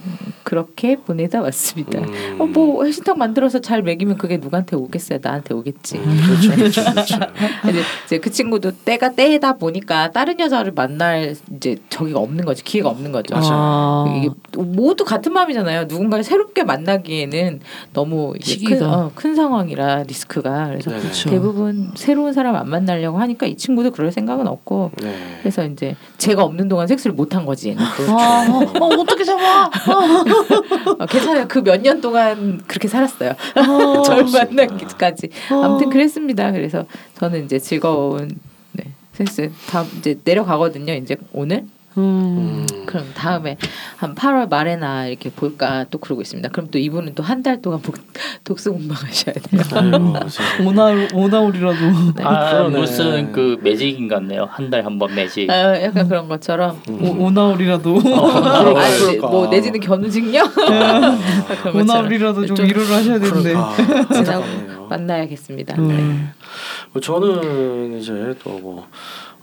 [0.44, 2.00] 그렇게 보내다 왔습니다.
[2.00, 2.36] 음.
[2.40, 5.18] 어, 뭐 해신탕 만들어서 잘 먹이면 그게 누구한테 오겠어요?
[5.22, 5.98] 나한테 오겠지.
[5.98, 7.16] 그렇죠, 그렇죠, 그렇죠.
[7.68, 12.90] 이제, 이제 그 친구도 때가 때다 보니까 다른 여자를 만날 이제 저기가 없는 거지 기회가
[12.90, 13.34] 없는 거죠.
[13.36, 14.04] 아.
[14.16, 15.84] 이게 모두 같은 마음이잖아요.
[15.84, 17.60] 누군가를 새롭게 만나기에는
[17.92, 18.34] 너무
[18.68, 18.82] 큰.
[18.82, 21.30] 어, 큰 상황이라 리스크가 그래서 네.
[21.30, 25.14] 대부분 새로운 사람 안 만나려고 하니까 이 친구도 그럴 생각은 없고 네.
[25.40, 27.74] 그래서 이제 제가 없는 동안 섹스를 못 한 거지.
[27.78, 29.64] 아, 어, 어, 어떻게 잡아?
[30.98, 31.46] 어, 괜찮아요.
[31.48, 33.30] 그 몇 년 동안 그렇게 살았어요.
[33.56, 34.02] 어.
[34.02, 34.44] 저를 없습니다.
[34.46, 35.28] 만나기까지.
[35.50, 36.52] 아무튼 그랬습니다.
[36.52, 36.84] 그래서
[37.18, 38.30] 저는 이제 즐거운
[38.72, 40.94] 네, 섹스 다 이제 내려가거든요.
[40.94, 41.64] 이제 오늘.
[41.96, 42.66] 음.
[42.70, 42.86] 음.
[42.86, 43.56] 그럼 다음에
[43.96, 46.48] 한 8월 말에나 이렇게 볼까 또 그러고 있습니다.
[46.50, 47.96] 그럼 또 이분은 또 한 달 동안 복-
[48.44, 49.62] 독서 공부하셔야 돼요.
[49.74, 50.68] 아이고, 세상에.
[50.68, 51.76] 오나 오나우리라도.
[52.22, 52.78] 아 그러네.
[52.78, 54.48] 무슨 그 매직인 같네요.
[54.50, 55.50] 한 달 한 번 매직.
[55.50, 56.80] 아, 약간 그런 것처럼.
[56.88, 57.94] 오, 오나우리라도.
[58.02, 59.30] 그럴까, 아.
[59.30, 63.52] 뭐 내지는 견우직녀 그런 것처럼 오나우리라도 좀 좀 위로를 하셔야 되는데.
[63.54, 64.44] 그러니까 지나고.
[64.44, 64.86] 안타깝네요.
[64.88, 65.74] 만나야겠습니다.
[65.78, 65.88] 음.
[65.88, 66.44] 네.
[66.92, 68.86] 뭐 저는 이제 또뭐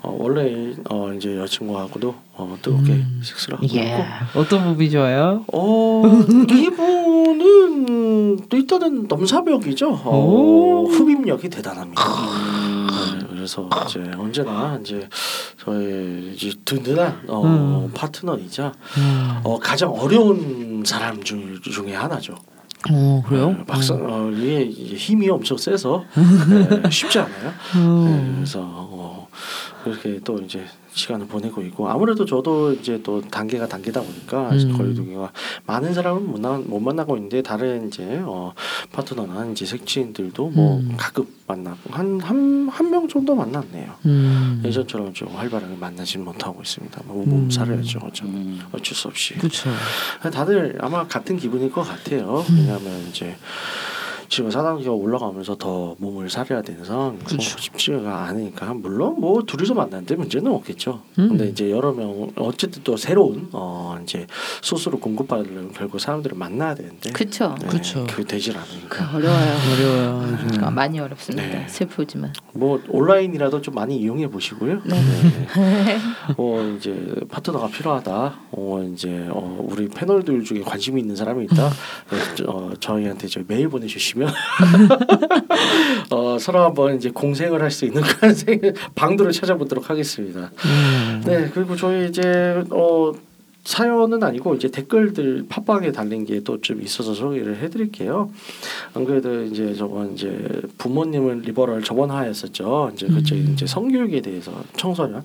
[0.04, 3.22] 어, 원래 어, 이제 여자친구하고도 어, 뜨겁게 음.
[3.24, 3.84] 섹스를 하고 예.
[3.84, 5.46] 있고 어떤 부분이 좋아요?
[5.54, 6.04] 어
[6.50, 9.92] 이분은 또 일단은 넘사벽이죠.
[10.04, 10.88] 어, 오.
[10.88, 12.04] 흡입력이 대단합니다.
[12.04, 12.88] 음.
[13.20, 15.08] 네, 그래서 이제 언제나 이제
[15.64, 17.92] 저의 이제 든든한 어, 음.
[17.94, 19.40] 파트너이자 음.
[19.44, 22.36] 어, 가장 어려운 사람 중, 중에 하나죠.
[22.90, 23.52] 어 그래요?
[23.52, 26.04] 네, 막상 어, 이게 힘이 엄청 세서
[26.82, 27.50] 네, 쉽지 않아요.
[27.50, 28.34] 네, 음.
[28.38, 29.28] 그래서 어,
[29.84, 34.78] 그렇게 또 이제 시간을 보내고 있고 아무래도 저도 이제 또 단계가 단계다 보니까 음.
[34.78, 35.32] 거리두기가
[35.66, 38.54] 많은 사람은 못, 나, 못 만나고 있는데 다른 이제 어,
[38.92, 40.94] 파트너나 이제 색친들도 뭐 음.
[40.98, 43.94] 가끔 만나고 한 한 한 명 정도 만났네요.
[44.06, 44.62] 음.
[44.66, 47.02] 예전처럼 좀 활발하게 만나지는 못하고 있습니다.
[47.06, 47.30] 뭐 음.
[47.30, 48.60] 몸 살아야죠, 어쩌 음.
[48.74, 49.36] 어쩔 수 없이.
[49.36, 49.70] 그렇죠.
[50.34, 52.44] 다들 아마 같은 기분일 것 같아요.
[52.50, 53.36] 왜냐하면 이제
[54.32, 57.42] 지금 사단계가 올라가면서 더 몸을 사려야 되는 상황이고 그쵸.
[57.60, 61.02] 쉽지가 않으니까 물론 뭐 둘이서 만나는데 문제는 없겠죠.
[61.20, 61.28] 음.
[61.28, 64.26] 근데 이제 여러 명 어쨌든 또 새로운 어 이제
[64.62, 67.54] 소스로 공급받으려면 결국 사람들을 만나야 되는데 그렇죠.
[67.60, 68.08] 네, 그쵸.
[68.10, 69.58] 그게 되질 그 않으니까 어려워요.
[69.74, 70.38] 어려워요.
[70.46, 70.64] 요즘.
[70.64, 71.46] 아, 많이 어렵습니다.
[71.50, 71.68] 네.
[71.68, 72.32] 슬프지만.
[72.54, 74.80] 뭐 온라인이라도 좀 많이 이용해 보시고요.
[74.86, 74.96] 네.
[74.96, 75.98] 네.
[76.38, 78.40] 어 이제 파트너가 필요하다.
[78.54, 81.70] 어 이제 어 우리 패널들 중에 관심 있는 사람이 있다.
[82.12, 84.21] 네, 저- 어 저희한테 저 메일 보내주시면
[86.12, 88.60] 어 서로 한번 이제 공생을 할 수 있는 그런 생-
[88.96, 90.52] 방도를 찾아보도록 하겠습니다.
[90.66, 91.24] 음.
[91.26, 93.12] 네 그리고 저희 이제 어
[93.64, 98.32] 사연은 아니고 이제 댓글들 팟빵에 달린 게 또 좀 있어서 소개를 해드릴게요.
[98.94, 102.92] 안 그래도 이제 저번 이제 부모님을 리버럴 저번 화였었죠.
[102.94, 103.52] 이제 그쪽 음.
[103.54, 105.24] 이제 성교육에 대해서 청소년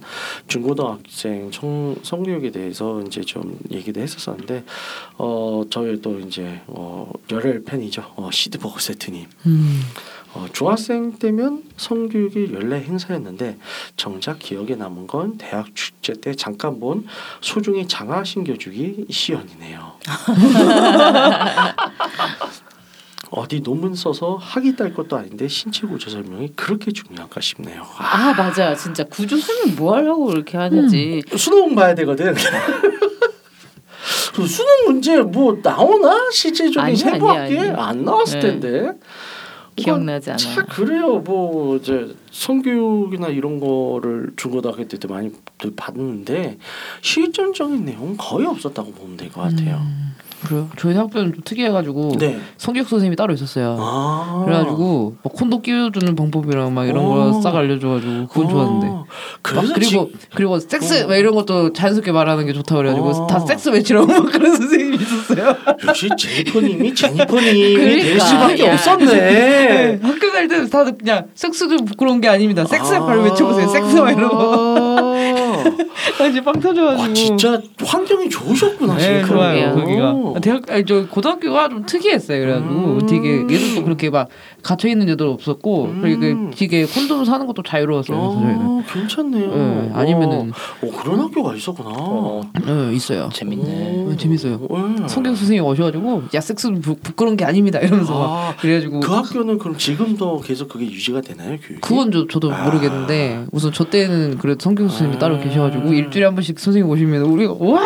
[0.49, 4.64] 중고등학생 청 성교육에 대해서 이제 좀 얘기도 했었었는데
[5.18, 8.03] 어 저희 또 이제 어 열혈 팬이죠.
[8.16, 9.25] 어 시드 버거 세트님.
[9.46, 9.81] 음.
[10.37, 13.57] 어, 중학생 때면 성교육이 연례 행사였는데
[13.96, 17.07] 정작 기억에 남은 건 대학 축제 때 잠깐 본
[17.40, 19.94] 소중히 장화 신겨주기 시연이네요.
[23.31, 27.83] 어디 논문 써서 학위 딸 것도 아닌데 신체 구조 설명이 그렇게 중요한가 싶네요.
[27.96, 28.75] 아, 아 맞아.
[28.75, 31.22] 진짜 구조 설명 뭐 하려고 그렇게 하는지.
[31.37, 32.35] 수능 봐야 되거든.
[34.35, 37.70] 그 수능 문제 뭐 나오나 실제적인 세부학계.
[37.70, 38.51] 안 나왔을 네.
[38.51, 38.92] 텐데.
[39.76, 40.38] 기억나지 않아.
[40.38, 41.18] 참 그래요.
[41.18, 45.30] 뭐 이제 성교육이나 이런 거를 중고등학교 때 많이
[45.76, 46.58] 받는데
[47.02, 49.82] 실전적인 내용 거의 없었다고 보면 될 것 같아요.
[50.44, 50.68] 그래요?
[50.79, 52.38] 저희 학교는 좀 특이해가지고 네.
[52.57, 53.77] 성격 선생님이 따로 있었어요.
[53.81, 54.42] 아.
[54.44, 57.33] 그래가지고 막 콘돔 끼워주는 방법이랑 막 이런 오.
[57.33, 58.87] 거싹 알려줘가지고 그건 좋았는데.
[58.87, 59.07] 어, 막
[59.42, 61.09] 그래서 그리고 그리고 섹스 어.
[61.09, 63.27] 막 이런 것도 자연스럽게 말하는 게 좋다 그래가지고 어.
[63.27, 65.57] 다 섹스 매치라고 막 그런 선생님이 있었어요.
[65.87, 68.03] 역시 제니퍼님이 제니퍼님이 그러니까.
[68.05, 68.72] 될 수밖에 야.
[68.75, 69.07] 없었네.
[69.07, 72.64] 네, 학교 갈 때는 다들 그냥 섹스도 부끄러운 게 아닙니다.
[72.64, 73.68] 섹스 바로 외쳐보세요.
[73.68, 74.95] 섹스 막 이런 거.
[76.20, 77.02] 아, 이제 빵 터져가지고.
[77.09, 78.94] 와 진짜 환경이 좋으셨구나.
[78.96, 79.26] 네, 제니퍼님.
[79.29, 79.74] 좋아요.
[79.74, 82.40] 거기가 대학 아니 저 고등학교가 좀 특이했어요.
[82.40, 83.07] 그래가지고 음.
[83.07, 84.29] 되게 얘들도 그렇게 막
[84.66, 86.00] 갇혀 있는 애들 없었고 음.
[86.02, 88.18] 그리고 되게 콘돔 사는 것도 자유로웠어요.
[88.18, 88.57] 저희는.
[88.59, 89.55] 어, 괜찮네요.
[89.55, 90.50] 네, 아니면은
[90.83, 91.90] 어, 그런 학교가 있었구나.
[91.92, 93.29] 어, 네, 있어요.
[93.33, 94.07] 재밌네.
[94.09, 94.59] 어, 재밌어요.
[94.59, 95.09] 네.
[95.09, 99.59] 성경 선생님 오셔가지고 야 섹스는 부, 부끄러운 게 아닙니다 이러면서 막 아, 그래가지고 그 학교는
[99.59, 101.81] 그럼 지금도 계속 그게 유지가 되나요 교육이?
[101.81, 102.64] 그건 저, 저도 아.
[102.64, 105.18] 모르겠는데 우선 저 때는 그래도 성경 선생님이 아.
[105.20, 107.81] 따로 계셔가지고 일주일에 한 번씩 선생님 오시면 우리가 와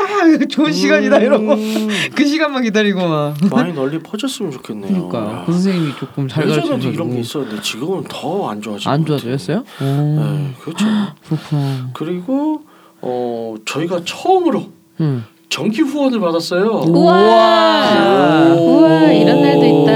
[0.49, 5.11] 좋은 시간이다 이러고 음, 그 시간만 기다리고 막 많이 널리 퍼졌으면 좋겠네요.
[5.11, 5.45] 그러니까 야.
[5.45, 9.59] 그 선생님이 조금 잘 가르치 셔가지고 이런 게 있었는데 지금은 더 안 좋아지고 안 좋아졌어요?
[9.59, 10.85] 오 네, 그렇죠.
[11.29, 11.91] 그렇구나.
[11.93, 12.63] 그리고
[13.03, 15.25] 어 저희가 처음으로 응.
[15.49, 16.85] 정기 후원을 받았어요.
[16.87, 18.55] 우와.
[18.55, 18.79] 오.
[18.79, 19.91] 우와 이런 날도 있다.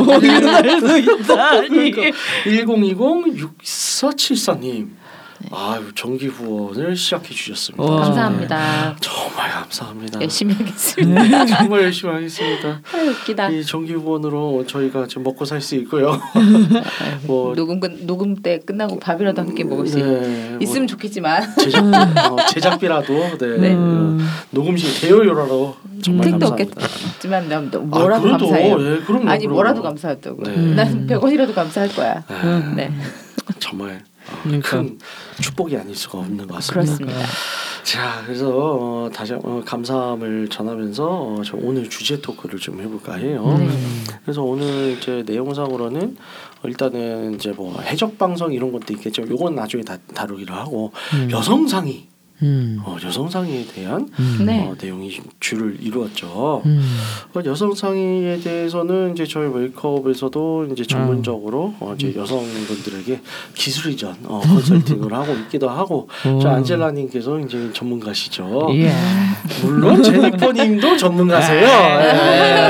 [0.26, 1.60] 이런 날도 있다.
[1.68, 2.02] 그러니까
[2.44, 2.96] 1020
[3.62, 4.88] 6474님.
[5.52, 7.82] 아유 정기 후원을 시작해 주셨습니다.
[7.82, 8.02] 와.
[8.02, 8.96] 감사합니다.
[9.00, 10.20] 정말 감사합니다.
[10.20, 11.44] 열심히 하겠습니다.
[11.46, 12.80] 정말 열심히 하겠습니다.
[12.94, 13.48] 아유 웃기다.
[13.50, 16.18] 이 정기 후원으로 저희가 좀 먹고 살 수 있고요.
[17.26, 21.84] 뭐 녹음 끝 녹음 때 끝나고 밥이라도 함께 먹을 수 네, 있으면 좋겠지만 제작
[22.32, 23.74] 어, 제작비라도 네, 네.
[23.74, 24.16] 어,
[24.50, 26.84] 녹음실 대여료라도 정말 택도 감사합니다.
[26.84, 28.80] 없겠지만 난 너- 아, 뭐라도 그래도, 감사해요.
[28.80, 29.54] 예, 그럼요, 아니 그럼요.
[29.54, 30.42] 뭐라도 감사하다고.
[30.44, 30.74] 네.
[30.74, 32.24] 난 100원이라도 감사할 거야.
[32.76, 32.92] 네, 네
[33.58, 34.09] 정말 어,
[34.42, 34.70] 그러니까.
[34.70, 34.98] 큰
[35.40, 36.96] 축복이 아닐 수가 없는 것 같습니다.
[36.96, 37.26] 그렇습니다.
[37.82, 43.56] 자, 그래서 어, 다시 어, 감사함을 전하면서 어, 저 오늘 주제 토크를 좀 해볼까 해요.
[43.58, 43.68] 네.
[44.22, 46.16] 그래서 오늘 이제 내용상으로는
[46.62, 49.22] 어, 일단은 이제 뭐 해적 방송 이런 것도 있겠죠.
[49.28, 51.30] 요건 나중에 다, 다루기로 하고 음.
[51.30, 52.09] 여성 상이
[52.42, 52.80] 음.
[52.84, 54.38] 어, 여성 상의에 대한 음.
[54.46, 54.66] 네.
[54.66, 56.62] 어, 내용이 줄을 이루었죠.
[56.64, 56.80] 음.
[57.34, 63.20] 어, 여성 상의에 대해서는 이제 저희 웨이크업에서도 이제 전문적으로 어, 이제 여성분들에게
[63.54, 66.52] 기술 이전 어, 컨설팅을 하고 있기도 하고 저 어.
[66.52, 68.68] 안젤라님께서 이제 전문가시죠.
[68.74, 68.92] 예.
[69.62, 71.66] 물론 제니퍼님도 전문가세요.
[71.66, 72.10] 아, 예.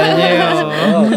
[0.00, 1.10] 아니에요.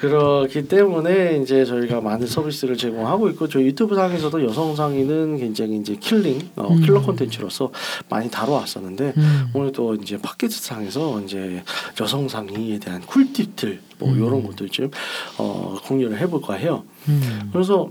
[0.00, 5.96] 그렇기 때문에 이제 저희가 많은 서비스를 제공하고 있고 저희 유튜브 상에서도 여성 상위는 굉장히 이제
[5.96, 6.80] killing 어, 음.
[6.80, 7.70] 킬러 콘텐츠로서
[8.08, 9.50] 많이 다뤄왔었는데 음.
[9.54, 11.62] 오늘 또 이제 팟캐스트 상에서 이제
[12.00, 14.90] 여성 상위에 대한 꿀팁들 뭐 이런 것들 좀
[15.38, 16.84] 어, 공유를 해볼까 해요.
[17.08, 17.50] 음.
[17.52, 17.90] 그래서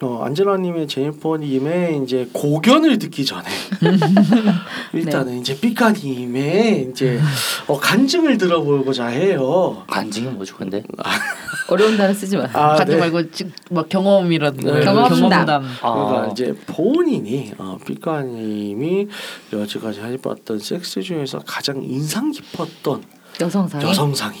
[0.00, 3.48] 어, 안젤라님의 제니퍼님의 이제 고견을 듣기 전에
[4.94, 7.20] 일단은 이제 삐까님의 이제
[7.66, 9.82] 어, 간증을 들어보고자 해요.
[9.88, 10.84] 간증이 뭐죠 근데?
[11.68, 12.44] 어려운 단어 쓰지 마.
[12.52, 12.98] 아, 가지 네.
[12.98, 14.84] 말고 직- 막 경험이라든가 네.
[14.84, 15.30] 경험담.
[15.30, 19.08] 그러니까 아, 이제 본인이 어, 삐까님이
[19.52, 23.02] 여지까지 해봤던 섹스 중에서 가장 인상 깊었던
[23.40, 23.82] 여성상.
[23.82, 24.38] 여성상이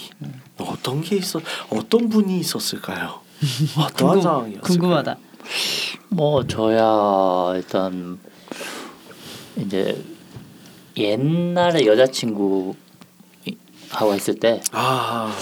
[0.58, 1.40] 어떤 게 있어
[1.70, 3.20] 어떤 분이 있었을까요?
[3.78, 4.62] 어떠한 궁금- 상황이었을까요?
[4.62, 5.16] 궁금하다.
[6.08, 8.18] 뭐 저야 일단
[9.56, 10.02] 이제
[10.96, 12.74] 옛날에 여자친구
[13.90, 15.32] 하고 했을 때 아,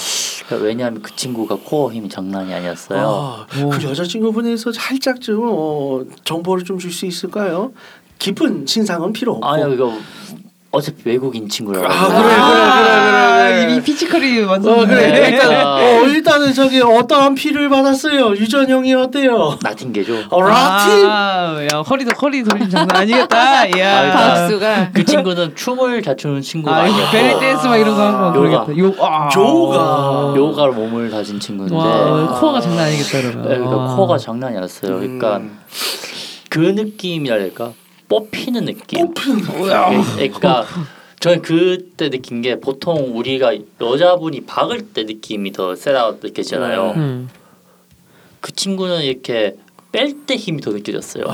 [0.46, 3.00] 그러니까 왜냐하면 그 친구가 코어 힘이 장난이 아니었어요.
[3.08, 7.72] 아, 그 여자친구분에서 살짝 좀 어, 정보를 좀 줄 수 있을까요?
[8.18, 9.46] 깊은 신상은 필요 없고.
[9.46, 9.92] 아니요 이거
[10.70, 11.86] 어차피 외국인 친구라고.
[11.86, 13.72] 아, 그래, 그래, 그래, 그래.
[13.72, 14.86] 이미 피지컬이 어 완전.
[14.86, 15.28] 그래 네.
[15.30, 15.76] 일단 아.
[15.76, 19.56] 어 일단은 저기 어떠한 피를 받았어요 유전 형이 어때요?
[19.62, 20.24] 나팅게죠.
[20.30, 23.70] 어 라틴 아, 야 허리도 허리 돌림 장난 아니겠다.
[23.78, 24.12] 야.
[24.12, 28.32] 아, 박수가 그 친구는 춤을 잘 추는 친구가 아, 벨리 댄스 막 이런 거 하는
[28.32, 28.76] 거 요가.
[28.78, 29.28] 요, 아.
[29.28, 30.34] 조가.
[30.36, 33.42] 요가로 몸을 다진 친구인데 와, 코어가 장난 아니겠다 그러면.
[33.48, 33.96] 네, 그러니까 아.
[33.96, 34.96] 코어가 장난이 아니었어요.
[34.98, 35.58] 그러니까 음.
[36.50, 37.72] 그 느낌이랄까
[38.08, 39.12] 뽑히는 느낌.
[39.14, 39.40] 뽑히는
[40.18, 40.64] 예, 그러니까
[41.20, 46.92] 저는 그때 느낀 게 보통 우리가 여자분이 박을 때 느낌이 더 세다고 느껴지잖아요.
[46.96, 47.28] 음.
[48.40, 49.56] 그 친구는 이렇게
[49.92, 51.24] 뺄 때 힘이 더 느껴졌어요.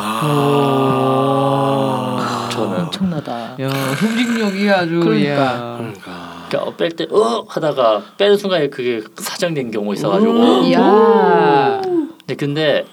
[1.02, 3.56] 아 저는 엄청나다.
[3.60, 5.32] 야, 흡직력이 아주 그러니까.
[5.32, 5.76] 야.
[5.78, 10.32] 그러니까 그러니까 뺄때 어 하다가 빼는 순간에 그게 사정된 경우 있어가지고.
[10.32, 10.64] 음.
[10.64, 11.82] 이야.
[12.26, 12.84] 네, 근데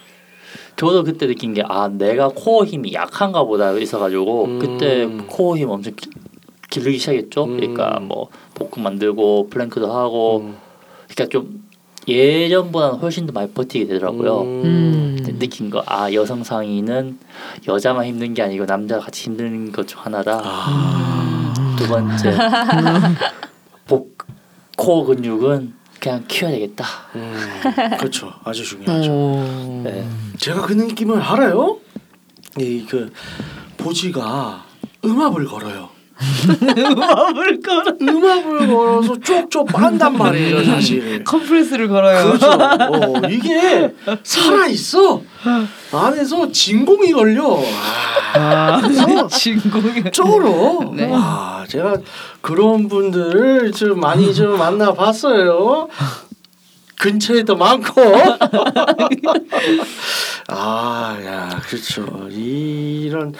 [0.79, 4.59] 저도 그때 느낀 게 아 내가 코어 힘이 약한가 보다 있어가지고 음.
[4.59, 6.09] 그때 코어 힘 엄청 기,
[6.69, 7.43] 기르기 시작했죠.
[7.43, 7.57] 음.
[7.57, 10.55] 그러니까 뭐 복근 만들고 플랭크도 하고 음.
[11.09, 11.63] 그러니까 좀
[12.07, 14.41] 예전보다는 훨씬 더 많이 버티게 되더라고요.
[14.41, 15.15] 음.
[15.17, 17.19] 근데 느낀 거 아 여성 상의는
[17.67, 20.41] 여자만 힘든 게 아니고 남자가 같이 힘든 것 중 하나다.
[20.43, 21.53] 아.
[21.77, 22.33] 두 번째
[23.85, 24.17] 복
[24.77, 26.85] 코어 근육은 그냥 키워야 되겠다.
[27.15, 27.33] 음,
[27.99, 29.81] 그렇죠 아주 중요하죠 오.
[29.83, 30.07] 네.
[30.37, 31.79] 제가 그 느낌을 알아요
[32.57, 33.11] 이 그
[33.77, 34.65] 보지가
[35.05, 35.89] 음압을 걸어요
[36.77, 37.93] 음압을 걸어.
[38.01, 42.33] 음압을 걸어서 쪽쪽 빤단 말이에요 사실 컴프레스를 걸어요.
[42.33, 42.51] 그렇죠.
[42.51, 45.21] 어, 이게 살아 있어.
[45.93, 47.61] 안에서 진공이 걸려.
[48.35, 50.11] 아, 아, 진공이.
[50.11, 50.91] 쩔어.
[50.93, 51.05] 네.
[51.09, 51.95] 와, 제가
[52.41, 55.87] 그런 분들을 좀 많이 좀 만나봤어요.
[56.97, 58.01] 근처에도 많고.
[60.49, 62.27] 아, 야, 그렇죠.
[62.29, 63.33] 이런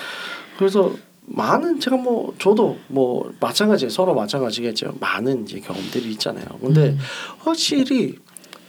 [0.58, 0.92] 그래서
[1.30, 4.96] 많은 제가 뭐 저도 뭐 마찬가지 서로 마찬가지겠죠.
[5.00, 6.46] 많은 이제 경험들이 있잖아요.
[6.62, 6.98] 근데
[7.40, 8.18] 확실히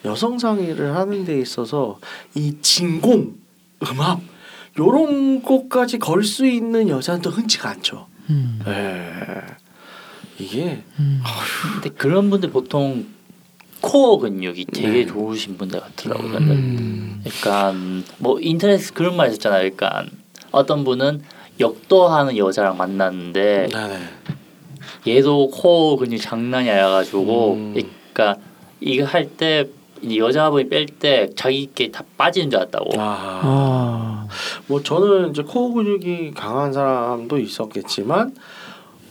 [0.05, 1.99] 여성 상의를 하는 데 있어서
[2.35, 3.35] 이 진공
[3.83, 4.21] 음압
[4.79, 8.07] 요런 것까지 걸 수 있는 여자는 또 흔치가 않죠.
[8.31, 8.61] 음.
[8.67, 9.11] 예.
[10.39, 11.21] 이게 음.
[11.75, 13.07] 근데 그런 분들 보통
[13.81, 15.07] 코어 근육이 되게 네.
[15.07, 16.37] 좋으신 분들 같더라고요.
[16.39, 17.23] 음.
[17.25, 17.75] 그러니까
[18.19, 19.71] 뭐 인터넷 그런 말 있었잖아요.
[19.73, 20.05] 그러니까
[20.51, 21.23] 어떤 분은
[21.61, 23.99] 역도하는 여자랑 만났는데 네네.
[25.07, 27.75] 얘도 코어 근육 장난이 아니라가지고 음.
[28.13, 28.43] 그러니까
[28.81, 29.69] 이거 할 때
[30.03, 32.99] 여자분이 뺄 때 자기께 다 빠지는 줄 알았다고.
[32.99, 33.41] 아.
[33.43, 34.29] 아.
[34.67, 38.35] 뭐 저는 이제 코어 근육이 강한 사람도 있었겠지만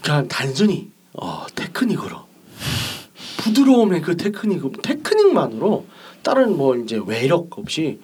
[0.02, 2.16] 그냥 단순히 어, 테크닉으로
[3.38, 5.86] 부드러움의 그 테크닉 테크닉만으로
[6.22, 8.00] 다른 뭐 이제 외력 없이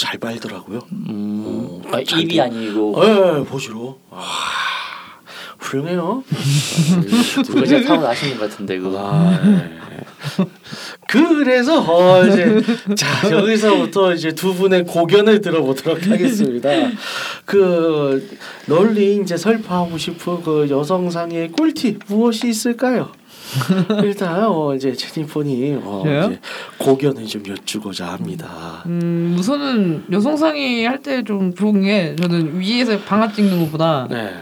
[0.00, 0.80] 잘 발더라고요.
[0.92, 2.40] 음, 오, 아, 잘 입이 돼.
[2.40, 3.98] 아니고 예, 보시로.
[4.10, 4.22] 아,
[5.58, 6.24] 훌륭해요.
[7.46, 8.98] 그거 진짜 타고 나시는 것 같은데 그거.
[8.98, 10.44] 아, 예.
[11.06, 12.62] 그래서 어 이제
[12.96, 16.70] 자 여기서부터 이제 두 분의 고견을 들어보도록 하겠습니다.
[17.44, 18.26] 그
[18.66, 23.12] 널리 이제 설파하고 싶은 그 여성상의 꿀팁 무엇이 있을까요?
[24.04, 26.24] 일단 어 이제 제니퍼님 어 저요?
[26.26, 26.40] 이제
[26.78, 28.82] 고견을 좀 여쭈고자 합니다.
[28.86, 34.32] 음, 우선은 여성 상의 할 때 좀 좋은 게 저는 위에서 방아 찍는 것보다 네.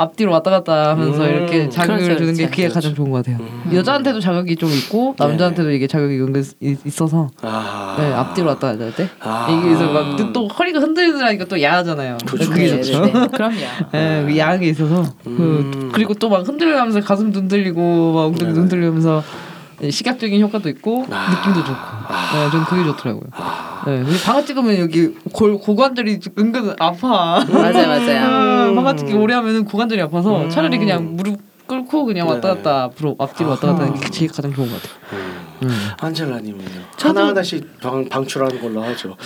[0.00, 1.28] 앞뒤로 왔다 갔다 하면서 음.
[1.28, 2.50] 이렇게 자극을 그렇죠, 주는 게 그렇죠.
[2.56, 3.36] 그게 가장 좋은 것 같아요.
[3.40, 3.70] 음.
[3.74, 7.96] 여자한테도 자극이 좀 있고 남자한테도 이게 자극이 은근 있- 있어서 아.
[7.98, 9.08] 네, 앞뒤로 왔다 갔다 할 때.
[9.20, 9.46] 아.
[9.50, 12.16] 이게 그래서 막 또 허리가 흔들리니까 또 야하잖아요.
[12.26, 12.92] 그렇죠, 그게 그렇죠.
[12.92, 13.04] 좋죠.
[13.18, 13.56] 네, 그럼요.
[13.94, 15.36] 예, 그 야한 게 있어서 음.
[15.36, 18.60] 그, 그리고 또 막 흔들리면서 가슴도 흔들리고 막 엉덩이도 네네.
[18.60, 19.22] 흔들리면서
[19.90, 21.30] 시각적인 효과도 있고 아.
[21.30, 21.78] 느낌도 좋고
[22.08, 22.30] 아.
[22.44, 23.24] 네, 저는 그게 좋더라고요.
[23.82, 23.90] 아.
[23.90, 27.44] 네, 근데 방아 찍으면 여기 골, 고관절이 은근 아파.
[27.44, 28.70] 맞아요, 맞아요.
[28.70, 30.50] 음, 방아 찍기 오래 하면은 고관절이 아파서 음.
[30.50, 32.54] 차라리 그냥 무릎 꿇고 그냥 왔다 네네.
[32.62, 34.98] 갔다 앞으로 앞뒤로 왔다 갔다 하는 게 제일 가장 좋은 것 같아요.
[35.12, 35.46] 음.
[35.62, 35.70] 음.
[36.00, 36.80] 안젤라님은요?
[36.96, 39.16] 저도- 하나 하나씩 방, 방출하는 걸로 하죠.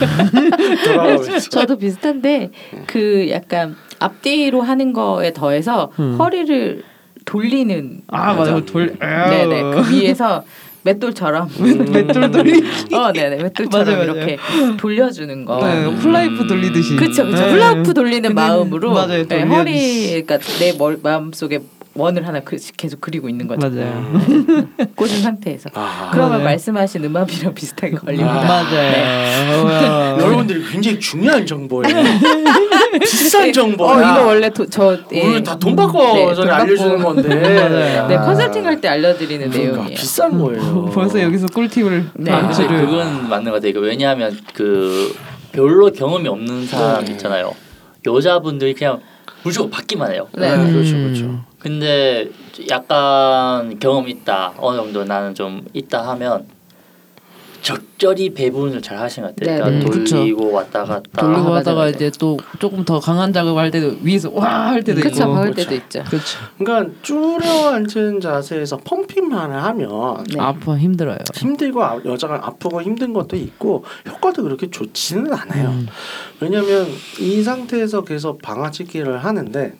[1.50, 2.50] 저도 비슷한데
[2.86, 6.16] 그 약간 앞뒤로 하는 거에 더해서 음.
[6.18, 6.82] 허리를
[7.24, 8.98] 돌리는 아 맞아요 돌.
[8.98, 10.42] 네네 그 위에서
[10.84, 11.48] 맷돌처럼
[11.92, 12.62] 맷돌 돌리.
[12.94, 14.12] 어 네네 맷돌처럼 맞아요, 맞아요.
[14.18, 14.38] 이렇게
[14.76, 15.66] 돌려주는 거.
[15.66, 16.96] 네, 훌라이프 돌리듯이.
[16.96, 17.50] 그쵸 그쵸 네.
[17.52, 21.60] 훌라후프 돌리는 마음으로 맞아요, 네, 허리 그러니까 내 머리, 마음 속에
[21.96, 23.68] 원을 하나 그, 계속 그리고 있는 거죠.
[23.70, 24.20] 맞아요.
[24.96, 25.70] 꽂은 상태에서.
[25.74, 26.10] 아.
[26.12, 26.44] 그러면 맞아요.
[26.44, 28.32] 말씀하신 음압이랑 비슷하게 걸립니다.
[28.32, 28.62] 아.
[28.64, 30.18] 맞아요.
[30.20, 31.94] 여러분들이 굉장히 중요한 정보예요.
[33.00, 33.88] 비싼 정보야.
[33.88, 35.22] 어 이거 원래 도, 저 예.
[35.26, 37.14] 오늘 다 돈 받고 네, 돈 알려주는 받고.
[37.14, 37.34] 건데.
[37.34, 38.08] 맞아요.
[38.08, 38.24] 네 아.
[38.24, 39.96] 컨설팅 할 때 알려드리는 그러니까 내용이에요.
[39.96, 40.84] 비싼 거예요.
[40.94, 42.30] 벌써 여기서 꿀팁을 네.
[42.32, 42.48] 아.
[42.50, 43.80] 그건 맞는 것 같아요.
[43.80, 45.14] 왜냐하면 그
[45.52, 47.12] 별로 경험이 없는 사람 네.
[47.12, 47.54] 있잖아요.
[48.06, 49.00] 여자분들이 그냥
[49.42, 50.26] 무조건 받기만 해요.
[50.36, 50.56] 네.
[50.56, 51.04] 네, 그렇죠, 음.
[51.04, 51.44] 그렇죠.
[51.58, 52.28] 근데
[52.70, 56.44] 약간 경험 있다 어느 정도 나는 좀 있다 하면
[57.64, 59.56] 적절히 배분을 잘 하시는 것 같아요.
[59.56, 59.98] 네, 그러니까 네.
[59.98, 60.16] 그쵸.
[60.18, 64.30] 돌리고 왔다 갔다 돌리고 아, 맞아요, 이제 또 조금 더 강한 작업을 할 때도 위에서
[64.34, 65.34] 와 할 때도 그쵸 있고.
[65.34, 65.54] 그렇죠.
[65.54, 66.04] 때도 있죠.
[66.04, 66.38] 그렇죠.
[66.58, 70.38] 그러니까 줄여 앉은 자세에서 펌핑만을 하면 네.
[70.38, 71.16] 아파 힘들어요.
[71.34, 75.70] 힘들고 아- 여자가 아프고 힘든 것도 있고 효과도 그렇게 좋지는 않아요.
[75.70, 75.86] 음.
[76.40, 76.86] 왜냐하면
[77.18, 79.74] 이 상태에서 계속 방아찌기를 하는데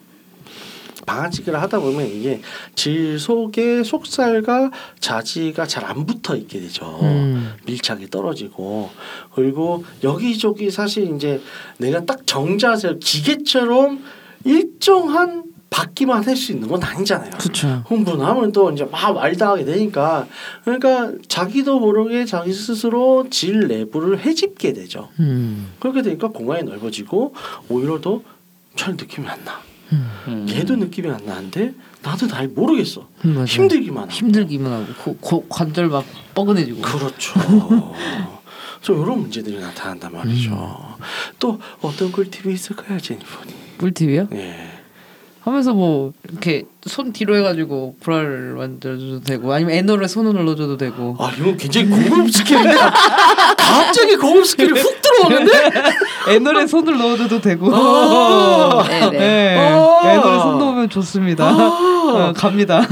[1.05, 2.41] 방아찌기를 하다 보면 이게
[2.75, 6.99] 질 속에 속살과 자지가 잘 안 붙어 있게 되죠.
[7.03, 7.53] 음.
[7.67, 8.91] 밀착이 떨어지고
[9.35, 11.43] 그리고 여기저기 사실 이제
[11.77, 14.03] 내가 딱 정자세 기계처럼
[14.45, 17.31] 일정한 받기만 할 수 있는 건 아니잖아요.
[17.39, 17.83] 그렇죠.
[17.87, 20.27] 흥분하면 또 이제 막 말다하게 되니까
[20.65, 25.11] 그러니까 자기도 모르게 자기 스스로 질 내부를 해집게 되죠.
[25.21, 25.73] 음.
[25.81, 27.35] 그렇게 되니까 공간이 넓어지고
[27.69, 29.61] 오히려 더잘 느낌이 안 나.
[29.93, 30.47] 음.
[30.49, 33.09] 얘도 느낌이 안 나는데 나도 잘 모르겠어.
[33.25, 33.45] 음.
[33.47, 34.11] 힘들기만.
[34.11, 36.05] 힘들기만 하고 고, 고, 관절 막
[36.35, 36.81] 뻐근해지고.
[36.81, 37.35] 그렇죠.
[38.83, 40.53] 그래서 이런 문제들이 나타난단 말이죠.
[40.53, 41.05] 음.
[41.39, 43.53] 또 어떤 꿀팁이 있을까요, 제니퍼님?
[43.79, 44.29] 꿀팁이요?
[44.33, 44.71] 예.
[45.41, 51.31] 하면서 뭐 이렇게 손 뒤로 해가지고 브라를 만들어줘도 되고 아니면 anal을 손을 눌러줘도 되고 아
[51.39, 52.75] 이거 굉장히 고급 skill인데
[53.57, 55.53] 갑자기 고급 skill이 훅 들어오는데?
[56.29, 59.11] 애너에 손을 넣어줘도 되고 아, 네네.
[59.19, 59.57] 네.
[59.59, 60.01] 아.
[60.05, 61.49] 애너에 손 넣으면 좋습니다.
[61.49, 62.83] 어, 갑니다.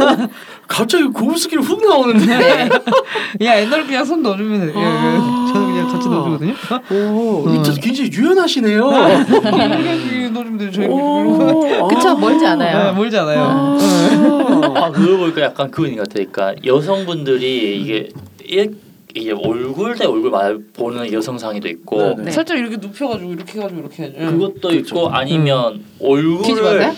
[0.66, 2.26] 갑자기 고급 skill이 훅 나오는데?
[2.38, 2.68] 네.
[3.44, 4.66] 야 anal을 그냥 손 넣어주면 돼.
[4.68, 4.72] 요
[5.52, 6.54] 저는 그냥 같이 넣어주거든요.
[6.90, 7.62] 오, 어.
[7.80, 8.88] 굉장히 유연하시네요.
[9.42, 10.72] 그냥 넣어주면 돼요.
[10.72, 12.84] 저희 오, 그쵸 멀지 않아요.
[12.84, 13.76] 네, 멀지 않아요.
[14.76, 16.26] 아 그거 보니까 약간 그거인 것 같아요.
[16.30, 18.08] 그러니까 여성분들이 이게
[18.44, 18.76] 일,
[19.14, 22.22] 이게 얼굴 대 얼굴 말 보는 여성 상위도 있고 네, 네.
[22.24, 22.30] 네.
[22.30, 24.12] 살짝 이렇게 눕혀가지고 이렇게 해가지고 이렇게.
[24.16, 24.30] 응.
[24.32, 24.78] 그것도 그렇죠.
[24.78, 26.92] 있고 아니면 얼굴을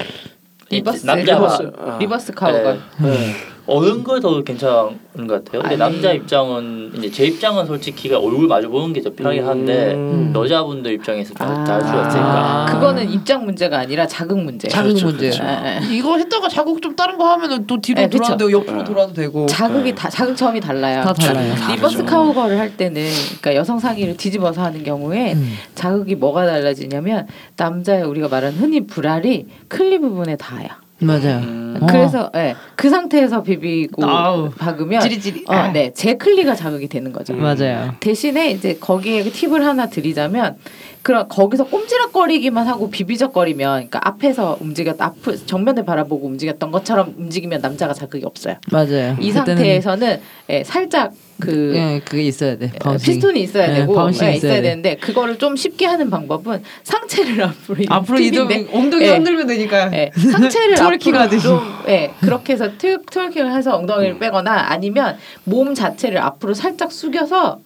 [0.70, 1.07] reverse.
[1.07, 1.72] 남자가 reverse.
[1.78, 1.99] 아.
[2.00, 2.72] reverse cowgirl.
[3.01, 3.35] 네.
[3.66, 5.62] 어느 거 더 괜찮은 것 같아요.
[5.62, 5.76] 근데 아니.
[5.78, 10.32] 남자 입장은 이제 제 입장은 솔직히 얼굴 마주 보는 게 더 편하긴 한데 음.
[10.34, 11.64] 여자분들 입장에서 좀 아.
[11.64, 12.64] 수가 있으니까.
[12.64, 12.66] 아.
[12.66, 14.68] 그거는 입장 문제가 아니라 자극 문제.
[14.68, 15.30] 자극 그렇죠, 문제.
[15.30, 15.44] 그렇죠.
[15.44, 15.94] 예, 예.
[15.96, 18.08] 이거 했다가 자극 좀 다른 거 하면은 또 뒤로 네.
[18.08, 18.84] 돌아도 되고 옆으로 네.
[18.84, 19.46] 돌아도 되고.
[19.46, 21.02] 자극이 다 자극점이 달라요.
[21.02, 21.54] 다 달라요.
[21.70, 23.02] reverse cowgirl을 할 때는
[23.40, 25.54] 그러니까 여성 상위를 뒤집어서 하는 경우에 음.
[25.74, 30.68] 자극이 뭐가 달라지냐면 남자의 우리가 말하는 흔히 불알이 클리 부분에 닿아요.
[31.01, 31.38] 맞아요.
[31.38, 31.78] 음.
[31.80, 31.86] 어.
[31.86, 34.51] 그래서 예, 그 상태에서 비비고 아우.
[34.51, 35.45] 박으면 찌리찌리.
[35.49, 37.34] 어, 네, 제 클리가 자극이 되는 거죠.
[37.34, 37.95] 맞아요.
[38.01, 40.57] 대신에 이제 거기에 팁을 하나 드리자면
[41.05, 47.92] 그런 거기서 꼼지락거리기만 하고 비비적거리면 그러니까 앞에서 움직였 앞 정면을 바라보고 움직였던 것처럼 움직이면 남자가
[47.92, 48.57] 자극이 없어요.
[48.72, 49.14] 맞아요.
[49.20, 52.72] 이 상태에서는 예, 살짝 그 예, 그게 있어야 돼.
[52.80, 53.14] bouncing.
[53.14, 54.68] 피스톤이 있어야 네, 되고 bouncing이 예, 있어야 있어야 돼.
[54.68, 59.11] 되는데 그거를 좀 쉽게 하는 방법은 상체를 앞으로 앞으로 이동 엉덩이 예.
[59.11, 59.92] 흔들면 되니까.
[59.92, 61.42] 예, 상체를 twerking 하듯이.
[61.46, 67.61] 좀 예, 그렇게 해서 트, twerking을 해서 엉덩이를 빼거나 아니면 몸 자체를 앞으로 살짝 숙여서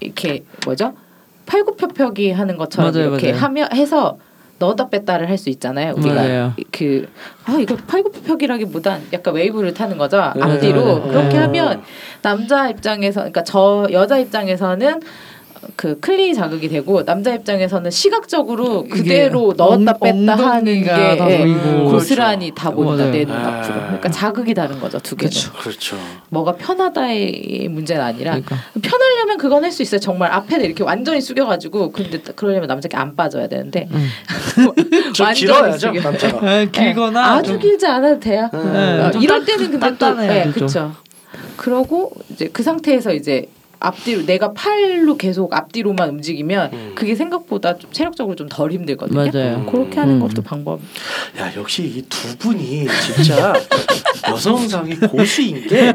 [0.00, 0.94] 이렇게 뭐죠?
[1.46, 3.42] 팔굽혀펴기 하는 것처럼 맞아요, 이렇게 맞아요.
[3.42, 4.18] 하며 해서
[4.60, 5.94] 넣었다 뺐다를 할 수 있잖아요.
[5.96, 6.52] 우리가 맞아요.
[6.70, 10.18] 그아 이거 팔굽혀펴기라기보단 약간 웨이브를 타는 거죠.
[10.20, 11.02] 앞뒤로 맞아요.
[11.02, 11.42] 그렇게 음.
[11.42, 11.82] 하면
[12.22, 15.00] 남자 입장에서 그러니까 저 여자 입장에서는
[15.76, 21.90] 그 클리 자극이 되고 남자 입장에서는 시각적으로 그대로 넣었다 엉- 뺐다 하는 게 예, 보이고.
[21.90, 23.10] 고스란히 다 보인다.
[23.10, 23.58] 내눈 아.
[23.58, 25.96] 앞으로 그러니까 자극이 다른 거죠 두 개는 그렇죠.
[26.30, 28.56] 뭐가 편하다의 문제는 아니라 그러니까.
[28.82, 33.48] 편하려면 그건 할 수 있어요 정말 앞에 이렇게 완전히 숙여가지고 근데 그러려면 남자가 안 빠져야
[33.48, 34.08] 되는데 음.
[35.14, 36.00] 좀 완전히 길어야죠 숙여.
[36.02, 36.38] 남자가.
[36.50, 37.38] 아, 길거나 네.
[37.38, 38.48] 아주 좀- 길지 않아도 돼요.
[38.54, 39.02] 음.
[39.04, 40.50] 어, 좀 이럴 단- 때는 근데 또 네.
[40.52, 40.92] 그렇죠.
[41.56, 43.46] 그러고 이제 그 상태에서 이제
[43.80, 46.92] 앞뒤로 내가 팔로 계속 앞뒤로만 움직이면 음.
[46.94, 49.18] 그게 생각보다 좀 체력적으로 좀 덜 힘들거든요.
[49.32, 49.66] 맞아요.
[49.66, 50.20] 그렇게 하는 음.
[50.20, 50.80] 것도 방법.
[51.38, 53.52] 야 역시 이 두 분이 진짜
[54.28, 55.92] 여성상위 고수인 게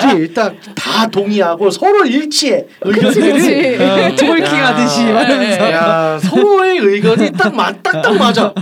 [0.00, 7.32] 둘이 일단 다 동의하고 서로 일치해 의견들이 어, twerking 하듯이 야, 하면서 야 서로의 의견이
[7.32, 8.52] 딱 맞, 딱딱 맞아.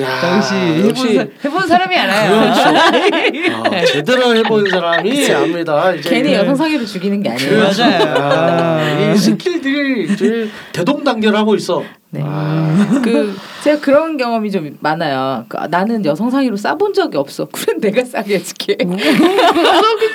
[0.00, 2.40] 야, 역시 해본, 사, 해본 사람이 알아요.
[2.40, 3.66] 그렇죠.
[3.76, 5.92] 아, 제대로 해본 사람이 압니다.
[5.94, 7.50] 이제 괜히 이게- 여성 상의를 죽이는 게 아니에요.
[7.50, 7.82] 그렇죠.
[7.82, 8.01] 맞아요.
[8.02, 11.82] 아, 이 스킬들이 이제 대동단결하고 있어.
[12.10, 12.20] 네.
[12.22, 13.34] 아, 그
[13.64, 15.46] 제가 그런 경험이 좀 많아요.
[15.48, 17.46] 그, 아, 나는 여성 상의로 싸본 적이 없어.
[17.50, 18.76] 그래 내가 싸게 해줄게.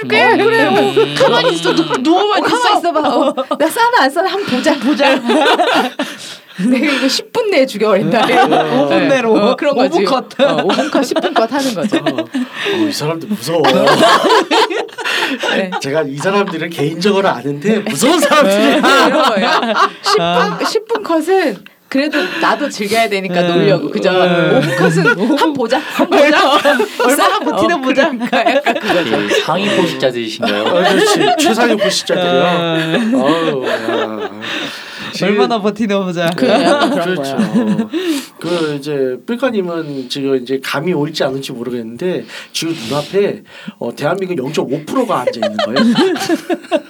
[0.08, 3.00] 그래 그래 가만히 있어 누, 누워만 어, 가만 있어봐.
[3.00, 4.78] 어, 나 싸나 안 싸나 한번 보자.
[4.80, 5.20] 보자.
[6.66, 8.22] 내가 이거 10분 내에 죽여버린다.
[8.26, 10.00] 5분 내로 어, 그런 거지.
[10.00, 10.40] 5분 컷.
[10.40, 11.98] 어, 5분 컷, 10분 컷 하는 거죠.
[11.98, 13.62] 어, 이 사람들 무서워.
[15.56, 15.72] 네.
[15.82, 18.82] 제가 이 사람들을 개인적으로 아는데 무서운 사람들이야.
[19.30, 19.50] 거예요.
[20.02, 21.58] 10분, 10분 컷은
[21.90, 24.10] 그래도 나도 즐겨야 되니까 놀려고 그죠?
[24.10, 26.62] 5분 컷은 한 보자, 한 보자,
[27.06, 28.10] 얼마나 버티나 보자.
[28.10, 29.22] 그러니까 약간 그거죠.
[29.22, 30.64] 이 상위 포식자들이신가요?
[30.64, 31.26] 어, 그렇지.
[31.40, 31.78] 최상위.
[32.14, 32.78] 아,
[33.68, 34.42] 야.
[35.14, 36.30] 지금- 얼마나 버티나 보자.
[36.36, 37.38] 그 그렇죠.
[38.40, 43.44] 그 이제 뿔까님은 지금 이제 감이 올지 않을지 모르겠는데 지금 눈앞에
[43.80, 45.78] 어, 대한민국 0.5%가 앉아 있는 거예요.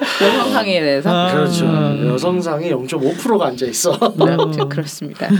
[0.22, 1.10] 여성 상의에 대해서.
[1.10, 1.32] 아.
[1.32, 1.64] 그렇죠.
[1.66, 2.10] 음.
[2.12, 3.92] 여성상에 0.5%가 앉아 있어.
[4.16, 5.28] 네, 저 그렇습니다.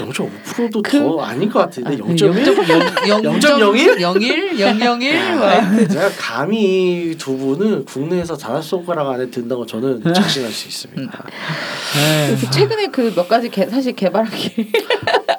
[0.00, 2.16] 0.5%도 더 아닌 것 같은데 아, 0.1?
[2.16, 4.20] 0.01?
[4.20, 4.60] 01?
[4.60, 5.88] 001?
[5.88, 11.24] 제가 감히 두 분은 국내에서 다섯 손가락 안에 든다고 저는 자신할 수 있습니다.
[12.26, 14.68] 그래서 최근에 그 몇 가지 개, 사실 개발한 게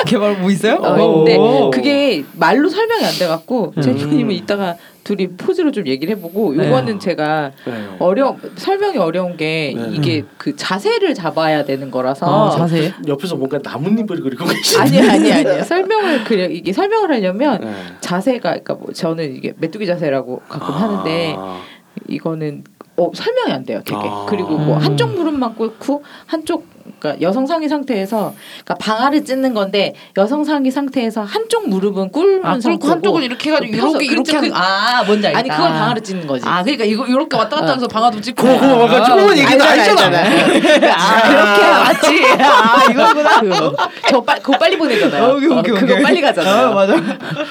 [0.06, 0.76] 개발 뭐 있어요?
[0.76, 1.72] 어, 오.
[1.72, 3.82] 그게 말로 설명이 안 돼갖고 음.
[3.82, 7.88] 제주님은 이따가 둘이 포즈로 좀 얘기를 해보고 요거는 제가 네.
[8.00, 9.90] 어려 설명이 어려운 게 네.
[9.92, 12.94] 이게 그 자세를 잡아야 되는 거라서 어, 자세.
[13.06, 14.46] 옆에서 뭔가 나뭇잎을 그리고.
[14.80, 17.74] 아니 아니 아니 설명을 그려 이게 설명을 하려면 네.
[18.00, 21.60] 자세가 그러니까 뭐 저는 이게 메뚜기 자세라고 가끔 하는데 아.
[22.08, 22.64] 이거는
[22.96, 24.26] 어, 설명이 안 돼요 되게 아.
[24.30, 24.82] 그리고 뭐 음.
[24.82, 26.66] 한쪽 무릎만 꿇고 한쪽
[27.00, 32.54] 그러니까 여성 상의 상태에서 그러니까 방아를 찢는 건데 여성 상의 상태에서 한쪽 무릎은 꿇는 아,
[32.54, 34.36] 꿇고 상태고 한쪽은 이렇게 해가지고 펴서 이렇게 이렇게.
[34.36, 35.40] 하는 아 뭔지 알겠다.
[35.40, 38.60] 아니 그걸 방아를 찢는 거지 아 그러니까 이거 이렇게 왔다 갔다 하면서 방아도 찍고 그거
[38.60, 40.94] 그거 뭔가 조금만 얘기도 알잖아, 알잖아.
[40.94, 43.76] 아 그렇게 맞지 아 이거구나 그거
[44.10, 45.24] 저 빨, 그거 빨리 보내잖아요.
[45.24, 46.04] 어, 오케이, 오케이, 어, 그거 오케이.
[46.04, 46.68] 빨리 가잖아요.
[46.70, 46.94] 아, 맞아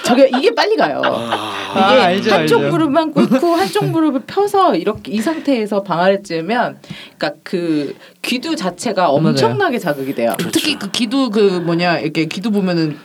[0.05, 1.01] 저게 이게 빨리 가요.
[1.05, 1.53] 아.
[1.72, 2.70] 이게 아, 알죠, 한쪽 알죠.
[2.70, 6.78] 무릎만 꿇고 한쪽 무릎을 펴서 이렇게 이 상태에서 방아를 찌면
[7.16, 7.95] 그러니까 그
[8.33, 10.35] 귀두 자체가 엄청나게 자극이 돼요.
[10.53, 12.97] 특히 그 기두 그 뭐냐 이렇게 기두 보면은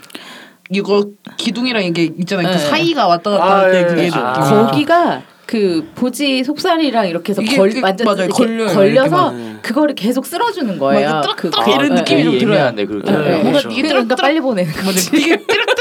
[0.69, 1.05] 이거
[1.36, 2.57] 기둥이랑 이게 있잖아요 그 네.
[2.59, 4.05] 사이가 왔다 갔다 아, 할때 예, 그게 예.
[4.07, 4.67] 느낌이 아.
[4.67, 8.25] 거기가 그 보지 속살이랑 이렇게 해서 걸 그- 완전 맞아요.
[8.25, 9.34] 이렇게 걸려요, 걸려서.
[9.61, 11.09] 그거를 계속 쓸어주는 거예요.
[11.09, 11.95] 맞아, 그딱 거- 이런 네.
[11.95, 12.53] 느낌이 좀 들어요.
[12.55, 13.11] 애매한데 그렇게.
[13.11, 13.30] 네, 네.
[13.43, 13.69] 뭔가 그렇죠.
[13.69, 15.09] 이게 그러니까 빨리 보내는 거지.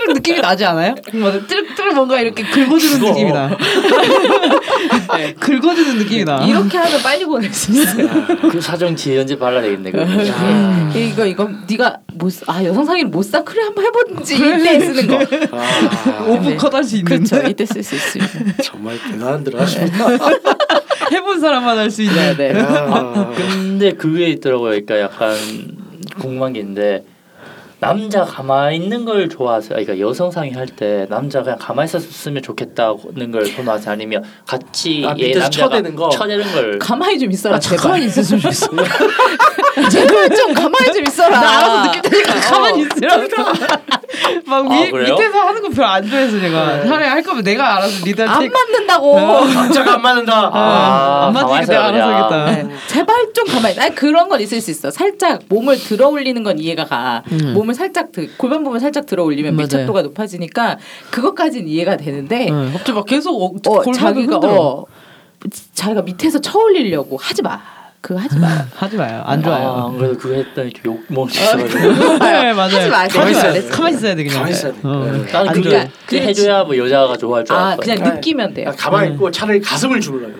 [0.06, 0.94] 되게 뚜룩뚜룩 느낌이 나지 않아요?
[1.14, 3.10] 맞아 뚜룩뚜룩 뭔가 이렇게 긁어주는 그거.
[3.10, 3.56] 느낌이 나
[5.40, 8.08] 긁어주는 느낌이 나 이렇게 하면 빨리 보낼 수 있어요.
[8.50, 9.90] 그 사정 지연제 발라 되겠네.
[9.90, 10.04] 그거.
[10.26, 10.92] 야.
[10.94, 15.18] 이거 이거 네가 못아 여성 상의를 못 사 그래 한번 해보든지 이때 쓰는 거.
[15.56, 17.48] 아, 오브컷 할수 있는 그렇죠.
[17.48, 18.62] 이때 쓸 수 있습니다.
[18.62, 20.06] 정말 대단한들 하십니다.
[21.10, 22.58] 해본 사람만 할 수 있는 네, 네.
[22.60, 23.32] 야.
[23.36, 24.70] 근데 그게 있더라고요.
[24.70, 25.34] 그러니까 약간
[26.20, 27.04] 궁금한 게 있는데
[27.78, 29.70] 남자 가만히 있는 걸 좋아하세요?
[29.78, 33.92] 그러니까 여성 상의 할 때 남자 그냥 가만히 있었으면 좋겠다는 걸 선호하세요?
[33.92, 36.08] 아니면 같이 아, 얘 밑에서 남자가 쳐대는 거?
[36.10, 37.56] 쳐대는 걸 가만히 좀 있어라.
[37.56, 37.78] 아, 제발.
[37.78, 38.66] 가만히 있었으면 좋겠어
[39.90, 41.38] 제발 좀 가만히 좀 있어라.
[41.40, 43.22] 나 알아서 느낄 테니까 가만히 있으라고
[44.46, 45.14] 막 위, 아, 그래요?
[45.14, 49.20] 밑에서 하는 거 별로 안 좋아해서 제가 차라리 할 거면 내가 알아서 리드할 안 맞는다고.
[49.46, 50.50] 남자가 안 맞는다.
[50.52, 52.74] 아, 안 맞으니까 내가 알아서 하겠다 네.
[52.88, 53.78] 제발 좀 가만히.
[53.78, 54.90] 아니 그런 건 있을 수 있어.
[54.90, 57.22] 살짝 몸을 들어 올리는 건 이해가 가.
[57.32, 57.52] 음.
[57.66, 59.64] 몸을 살짝 드, 골반 부분 살짝 들어 올리면 맞아요.
[59.66, 60.78] 밀착도가 높아지니까
[61.10, 64.52] 그것까지는 이해가 되는데 응, 갑자기 막 계속 어, 어, 자기가 흔들어.
[64.54, 64.84] 어,
[65.74, 67.60] 자기가 밑에서 쳐 올리려고 하지 마.
[68.00, 68.46] 그거 하지 마.
[68.76, 72.76] 하지 마요 안 좋아요 아, 안 그래도 그거 했더니 욕 먹을 수 있어가지고 네 맞아요
[72.76, 73.08] 하지 마.
[73.08, 73.52] 가만히 하지 있어야 마.
[73.54, 73.68] 돼.
[73.68, 74.78] 가만히 있어야 돼 그냥 가만히 있어야 돼.
[74.84, 74.88] 어.
[75.10, 75.32] 네.
[75.32, 77.94] 나는 그게 그러니까 그게 해줘야 뭐 여자가 좋아할 줄아 알았거든.
[77.96, 78.72] 그냥 느끼면 돼요.
[78.78, 80.34] 가만히 있고 차라리 가슴을 주물러요.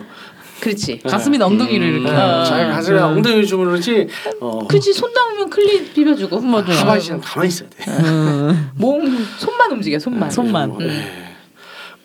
[0.67, 0.99] 그렇지.
[0.99, 2.11] 가슴이나 엉덩이를 이렇게.
[2.11, 3.05] 네, 자기 가슴에 음.
[3.05, 4.09] 엉덩이 주면 그렇지.
[4.41, 6.41] 어, 그렇지 손 나오면 클린 비벼주고.
[6.41, 6.73] 맞아.
[6.73, 7.85] 가만히 있으면 가만히 있어야 돼.
[7.89, 8.71] 음.
[8.75, 10.31] 몸 손만 움직여 손만.
[10.31, 10.77] 손만.
[10.81, 11.27] 예.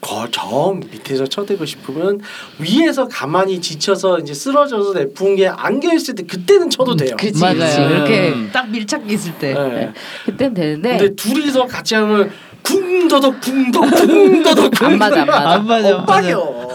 [0.01, 2.20] 거저 밑에서 쳐대고 싶으면
[2.57, 7.16] 위에서 가만히 지쳐서 이제 쓰러져서 내뿜은 게 안겨 있을 때 그때는 쳐도 돼요.
[7.20, 7.59] 그치, 맞아요.
[7.59, 7.82] 그치.
[7.82, 8.49] 이렇게 음.
[8.51, 9.55] 딱 밀착 있을 때.
[9.55, 9.93] 예.
[10.26, 12.32] 그땐 되는데 근데 둘이서 같이 하면
[12.64, 15.49] 쿵더덕 쿵덕 쿵더덕 안 맞아, 안 맞아.
[15.51, 16.68] 안 맞아, 안 엇박이요.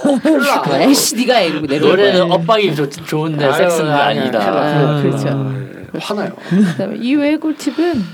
[0.64, 2.30] 그 에이씨 네가 해 이러고 내려올 노래는.
[2.32, 3.90] 엇박이 좋, 좋은데 섹스는.
[3.90, 4.40] 아니다.
[4.40, 5.02] 아, 음.
[5.02, 5.28] 그렇죠.
[5.94, 6.32] 예, 화나요.
[6.72, 8.04] 그다음에 이외의 꿀팁은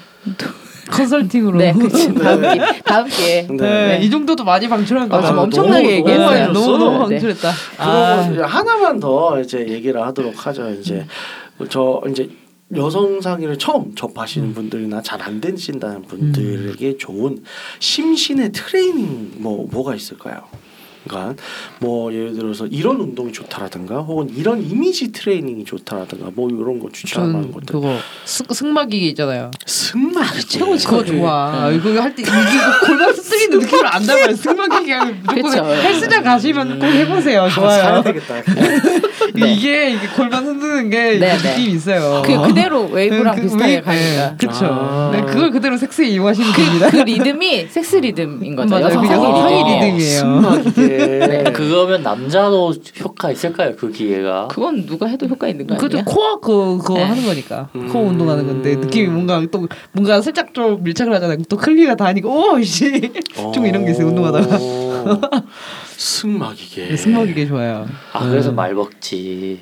[0.90, 1.58] 컨설팅으로.
[1.58, 2.12] 네, 그치.
[2.14, 3.46] 다음 기회, 다음 기회.
[3.46, 5.26] 근데 네, 이 정도도 많이 방출한 아, 거다.
[5.28, 6.52] 지금 엄청나게 너무 얘기했어요.
[6.52, 6.78] 너무.
[6.78, 7.16] 너무 네.
[7.16, 7.50] 방출했다.
[7.78, 10.70] 아, 하나만 더 이제 얘기를 하도록 하죠.
[10.70, 11.06] 이제
[11.68, 12.28] 저 이제
[12.76, 17.44] 여성 상의를 처음 접하시는 분들이나 잘 안 되신다는 분들에게 좋은
[17.78, 20.42] 심신의 트레이닝 뭐 뭐가 있을까요?
[21.04, 21.34] 그러니까
[21.80, 27.50] 뭐 예를 들어서 이런 운동이 좋다라든가 혹은 이런 이미지 트레이닝이 좋다라든가 뭐 이런 거 추천하는
[27.52, 29.50] 것들 그거 승, 승마기기 있잖아요.
[29.66, 30.86] 승마 최고지.
[30.86, 31.70] 그거 좋아.
[31.72, 34.34] 이거 할때 이게 그 골반 쓰리는 느낌을 안다고요.
[34.36, 35.64] 승마기기 하면 무조건 그쵸.
[35.66, 37.48] 헬스장 가시면 꼭 해보세요.
[37.48, 38.02] 사야 좋아요.
[38.02, 38.34] 되겠다.
[39.34, 39.52] 네.
[39.52, 41.50] 이게 이게 골반 흔드는 게 네, 그 네.
[41.50, 42.22] 느낌 이 있어요.
[42.24, 44.36] 그 그대로 웨이브랑 그 비슷하게 웨이브, 가니까.
[44.38, 44.66] 그렇죠.
[44.70, 45.10] 아.
[45.12, 46.90] 네, 그걸 그대로 섹스에 이용하시면 됩니다.
[46.90, 48.70] 그 리듬이 섹스 리듬인 거죠.
[48.70, 48.84] 맞아요.
[48.86, 49.08] 여성 그
[49.48, 49.66] 리듬.
[50.76, 51.26] 리듬이에요.
[51.28, 51.44] 네.
[51.52, 53.74] 그거면 남자도 효과 있을까요?
[53.76, 54.48] 그 기계가?
[54.48, 56.04] 그건 누가 해도 효과 있는 거 그것도 아니야?
[56.04, 57.04] 코어 그 그거 네.
[57.04, 57.88] 하는 거니까 음.
[57.88, 61.38] 코어 운동하는 건데 느낌이 뭔가 또 뭔가 살짝 좀 밀착을 하잖아요.
[61.48, 63.12] 또 클리가 닿이고 오씨
[63.54, 64.92] 좀 이런 게 있어요 운동하다가 오.
[66.02, 66.88] 승마기계.
[66.88, 67.86] 네, 승마기계 좋아요.
[68.12, 69.60] 아 그래서 말 먹지.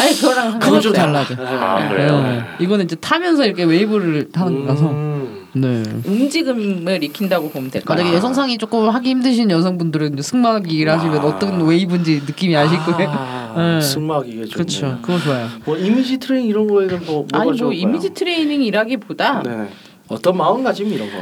[0.00, 0.92] 아니 그거랑 그건 좀.
[0.92, 1.34] 달라져.
[1.38, 2.20] 아, 그래요?
[2.22, 2.42] 네.
[2.60, 4.90] 이거는 이제 타면서 이렇게 웨이브를 타는 거라서.
[4.90, 5.46] 음.
[5.54, 5.82] 네.
[6.04, 7.96] 움직임을 익힌다고 보면 될 거야.
[7.96, 11.24] 만약에 여성상위 조금 하기 힘드신 여성분들은 이제 승마기를 하시면 아.
[11.24, 13.08] 어떤 웨이브인지 느낌이 아실 거예요.
[13.10, 13.80] 아, 네.
[13.80, 14.50] 승마기계 좋네.
[14.52, 14.98] 그렇죠.
[15.00, 15.48] 그거 좋아요.
[15.64, 17.80] 뭐 이미지 트레이닝 이런 거에는 뭐 뭐가 아니 뭐 좋을까요?
[17.80, 19.68] 이미지 트레이닝이라기보다 네.
[20.08, 21.16] 어떤 마음가짐 이런 거.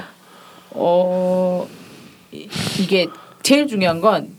[0.70, 1.68] 어
[2.32, 2.48] 이-
[2.80, 3.06] 이게
[3.46, 4.34] 제일 중요한 건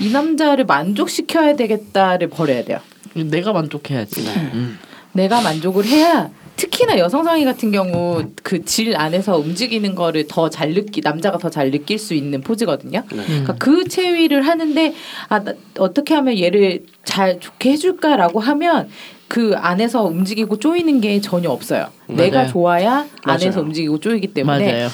[0.00, 2.78] 이 남자를 만족시켜야 되겠다를 버려야 돼요.
[3.14, 4.24] 내가 만족해야지.
[4.24, 4.30] 네.
[4.54, 4.78] 음.
[5.12, 10.72] 내가 만족을 해야 특히나 여성 상의 같은 경우 그 질 안에서 움직이는 거를 더 잘
[10.72, 13.02] 느끼 남자가 더 잘 느낄 수 있는 포즈거든요.
[13.12, 13.22] 네.
[13.26, 14.94] 그러니까 그 체위를 하는데
[15.28, 18.88] 아 나, 어떻게 하면 얘를 잘 좋게 해줄까라고 하면
[19.28, 21.88] 그 안에서 움직이고 쪼이는 게 전혀 없어요.
[22.08, 22.50] 내가 맞아요.
[22.50, 23.66] 좋아야 안에서 맞아요.
[23.68, 24.88] 움직이고 쪼이기 때문에 맞아요.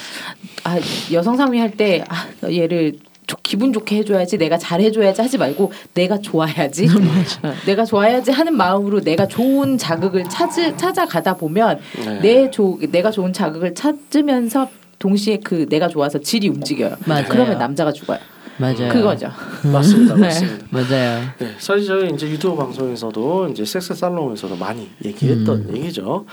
[0.65, 0.77] 아
[1.13, 3.08] 여성 상의 할 때 아, 얘를 조-
[3.43, 6.87] 기분 좋게 해줘야지 내가 잘 해줘야지 하지 말고 내가 좋아야지
[7.43, 12.19] 어, 내가 좋아야지 하는 마음으로 내가 좋은 자극을 찾으, 찾아가다 보면 네.
[12.19, 14.69] 내 조, 내가 좋은 자극을 찾으면서
[14.99, 16.95] 동시에 그 내가 좋아서 질이 움직여요.
[17.05, 17.25] 맞아요.
[17.29, 18.19] 그러면 남자가 죽어요.
[18.57, 18.89] 맞아요.
[18.91, 19.31] 그거죠.
[19.71, 20.15] 맞습니다.
[20.15, 20.21] 네.
[20.21, 20.65] 맞습니다.
[20.69, 21.21] 맞아요.
[21.39, 25.77] 네, 사실 저희 이제 유튜브 방송에서도 이제 섹스 살롱에서도 많이 얘기했던 음.
[25.77, 26.25] 얘기죠.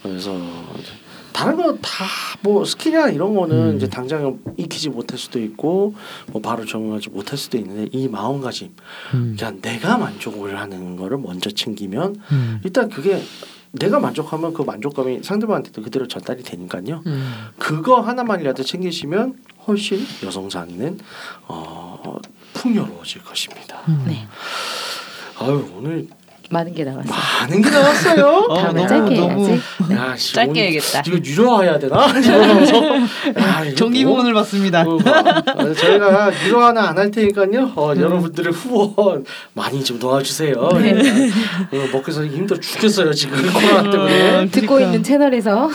[0.00, 0.32] 그래서
[0.78, 0.92] 이제
[1.32, 2.04] 다른 거 다
[2.42, 3.76] 뭐 스킬이나 이런 거는 음.
[3.76, 5.94] 이제 당장 익히지 못할 수도 있고
[6.32, 8.74] 뭐 바로 적응하지 못할 수도 있는데 이 마음가짐,
[9.14, 9.36] 음.
[9.38, 12.60] 그냥 내가 만족을 하는 거를 먼저 챙기면 음.
[12.64, 13.22] 일단 그게
[13.70, 17.02] 내가 만족하면 그 만족감이 상대방한테도 그대로 전달이 되니까요.
[17.06, 17.32] 음.
[17.58, 20.98] 그거 하나만이라도 챙기시면 훨씬 여성 상위는
[21.46, 22.16] 어,
[22.54, 23.82] 풍요로워질 것입니다.
[24.06, 24.26] 네.
[25.38, 26.08] 아유 오늘
[26.50, 27.12] 많은 게 나왔어요.
[27.40, 28.26] 많은 게 나왔어요.
[28.48, 29.62] 어, 다음에 너무, 짧게 너무 해야지.
[29.92, 31.02] 야, 씨, 짧게 오늘 해야겠다.
[31.06, 32.06] 이거 유료화해야 되나?
[33.66, 34.84] 이거 정기후원을 받습니다.
[34.84, 37.72] 뭐, 어, 저희가 유료화는 안 할 테니까요.
[37.74, 39.24] 어, 여러분들의 후원
[39.54, 40.54] 많이 좀 도와주세요.
[40.56, 40.70] 어,
[41.92, 44.46] 먹고 서 힘들어 죽겠어요 지금 코로나 때문에.
[44.50, 44.80] 듣고 그러니까.
[44.90, 45.68] 있는 채널에서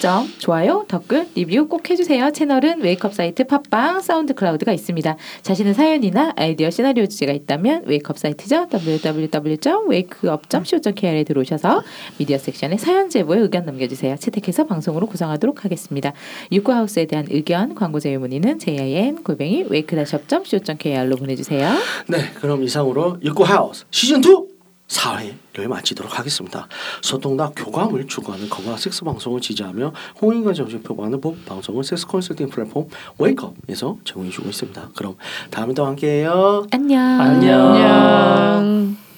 [0.00, 2.30] 평점, 좋아요, 댓글, 리뷰 꼭 해주세요.
[2.30, 5.14] 채널은 웨이크업 사이트 팟빵, 사운드 클라우드가 있습니다.
[5.42, 8.68] 자신의 사연이나 아이디어, 시나리오 주제가 있다면 웨이크업 사이트죠.
[8.72, 11.82] www.wakeup.co.kr에 들어오셔서
[12.16, 14.16] 미디어 섹션에 사연 제보에 의견 남겨주세요.
[14.16, 16.14] 채택해서 방송으로 구성하도록 하겠습니다.
[16.50, 21.74] 육구하우스에 대한 의견, 광고 제휴 문의는 jin 골뱅이 웨이크업.co.kr로 보내주세요.
[22.08, 24.59] 네, 그럼 이상으로 육구 하우스 시즌 2
[24.90, 26.66] 4회를 마치도록 하겠습니다.
[27.00, 32.88] 소통과 교감을 추구하는 건강한 섹스 방송을 지지하며 홍익인간 정신 표방하는 법 방송을 섹스 컨설팅 플랫폼
[33.18, 34.90] 웨이크업에서 제공해주고 있습니다.
[34.96, 35.16] 그럼
[35.50, 36.66] 다음에 또 함께해요.
[36.72, 37.00] 안녕.
[37.20, 37.72] 안녕.
[37.72, 39.09] 안녕.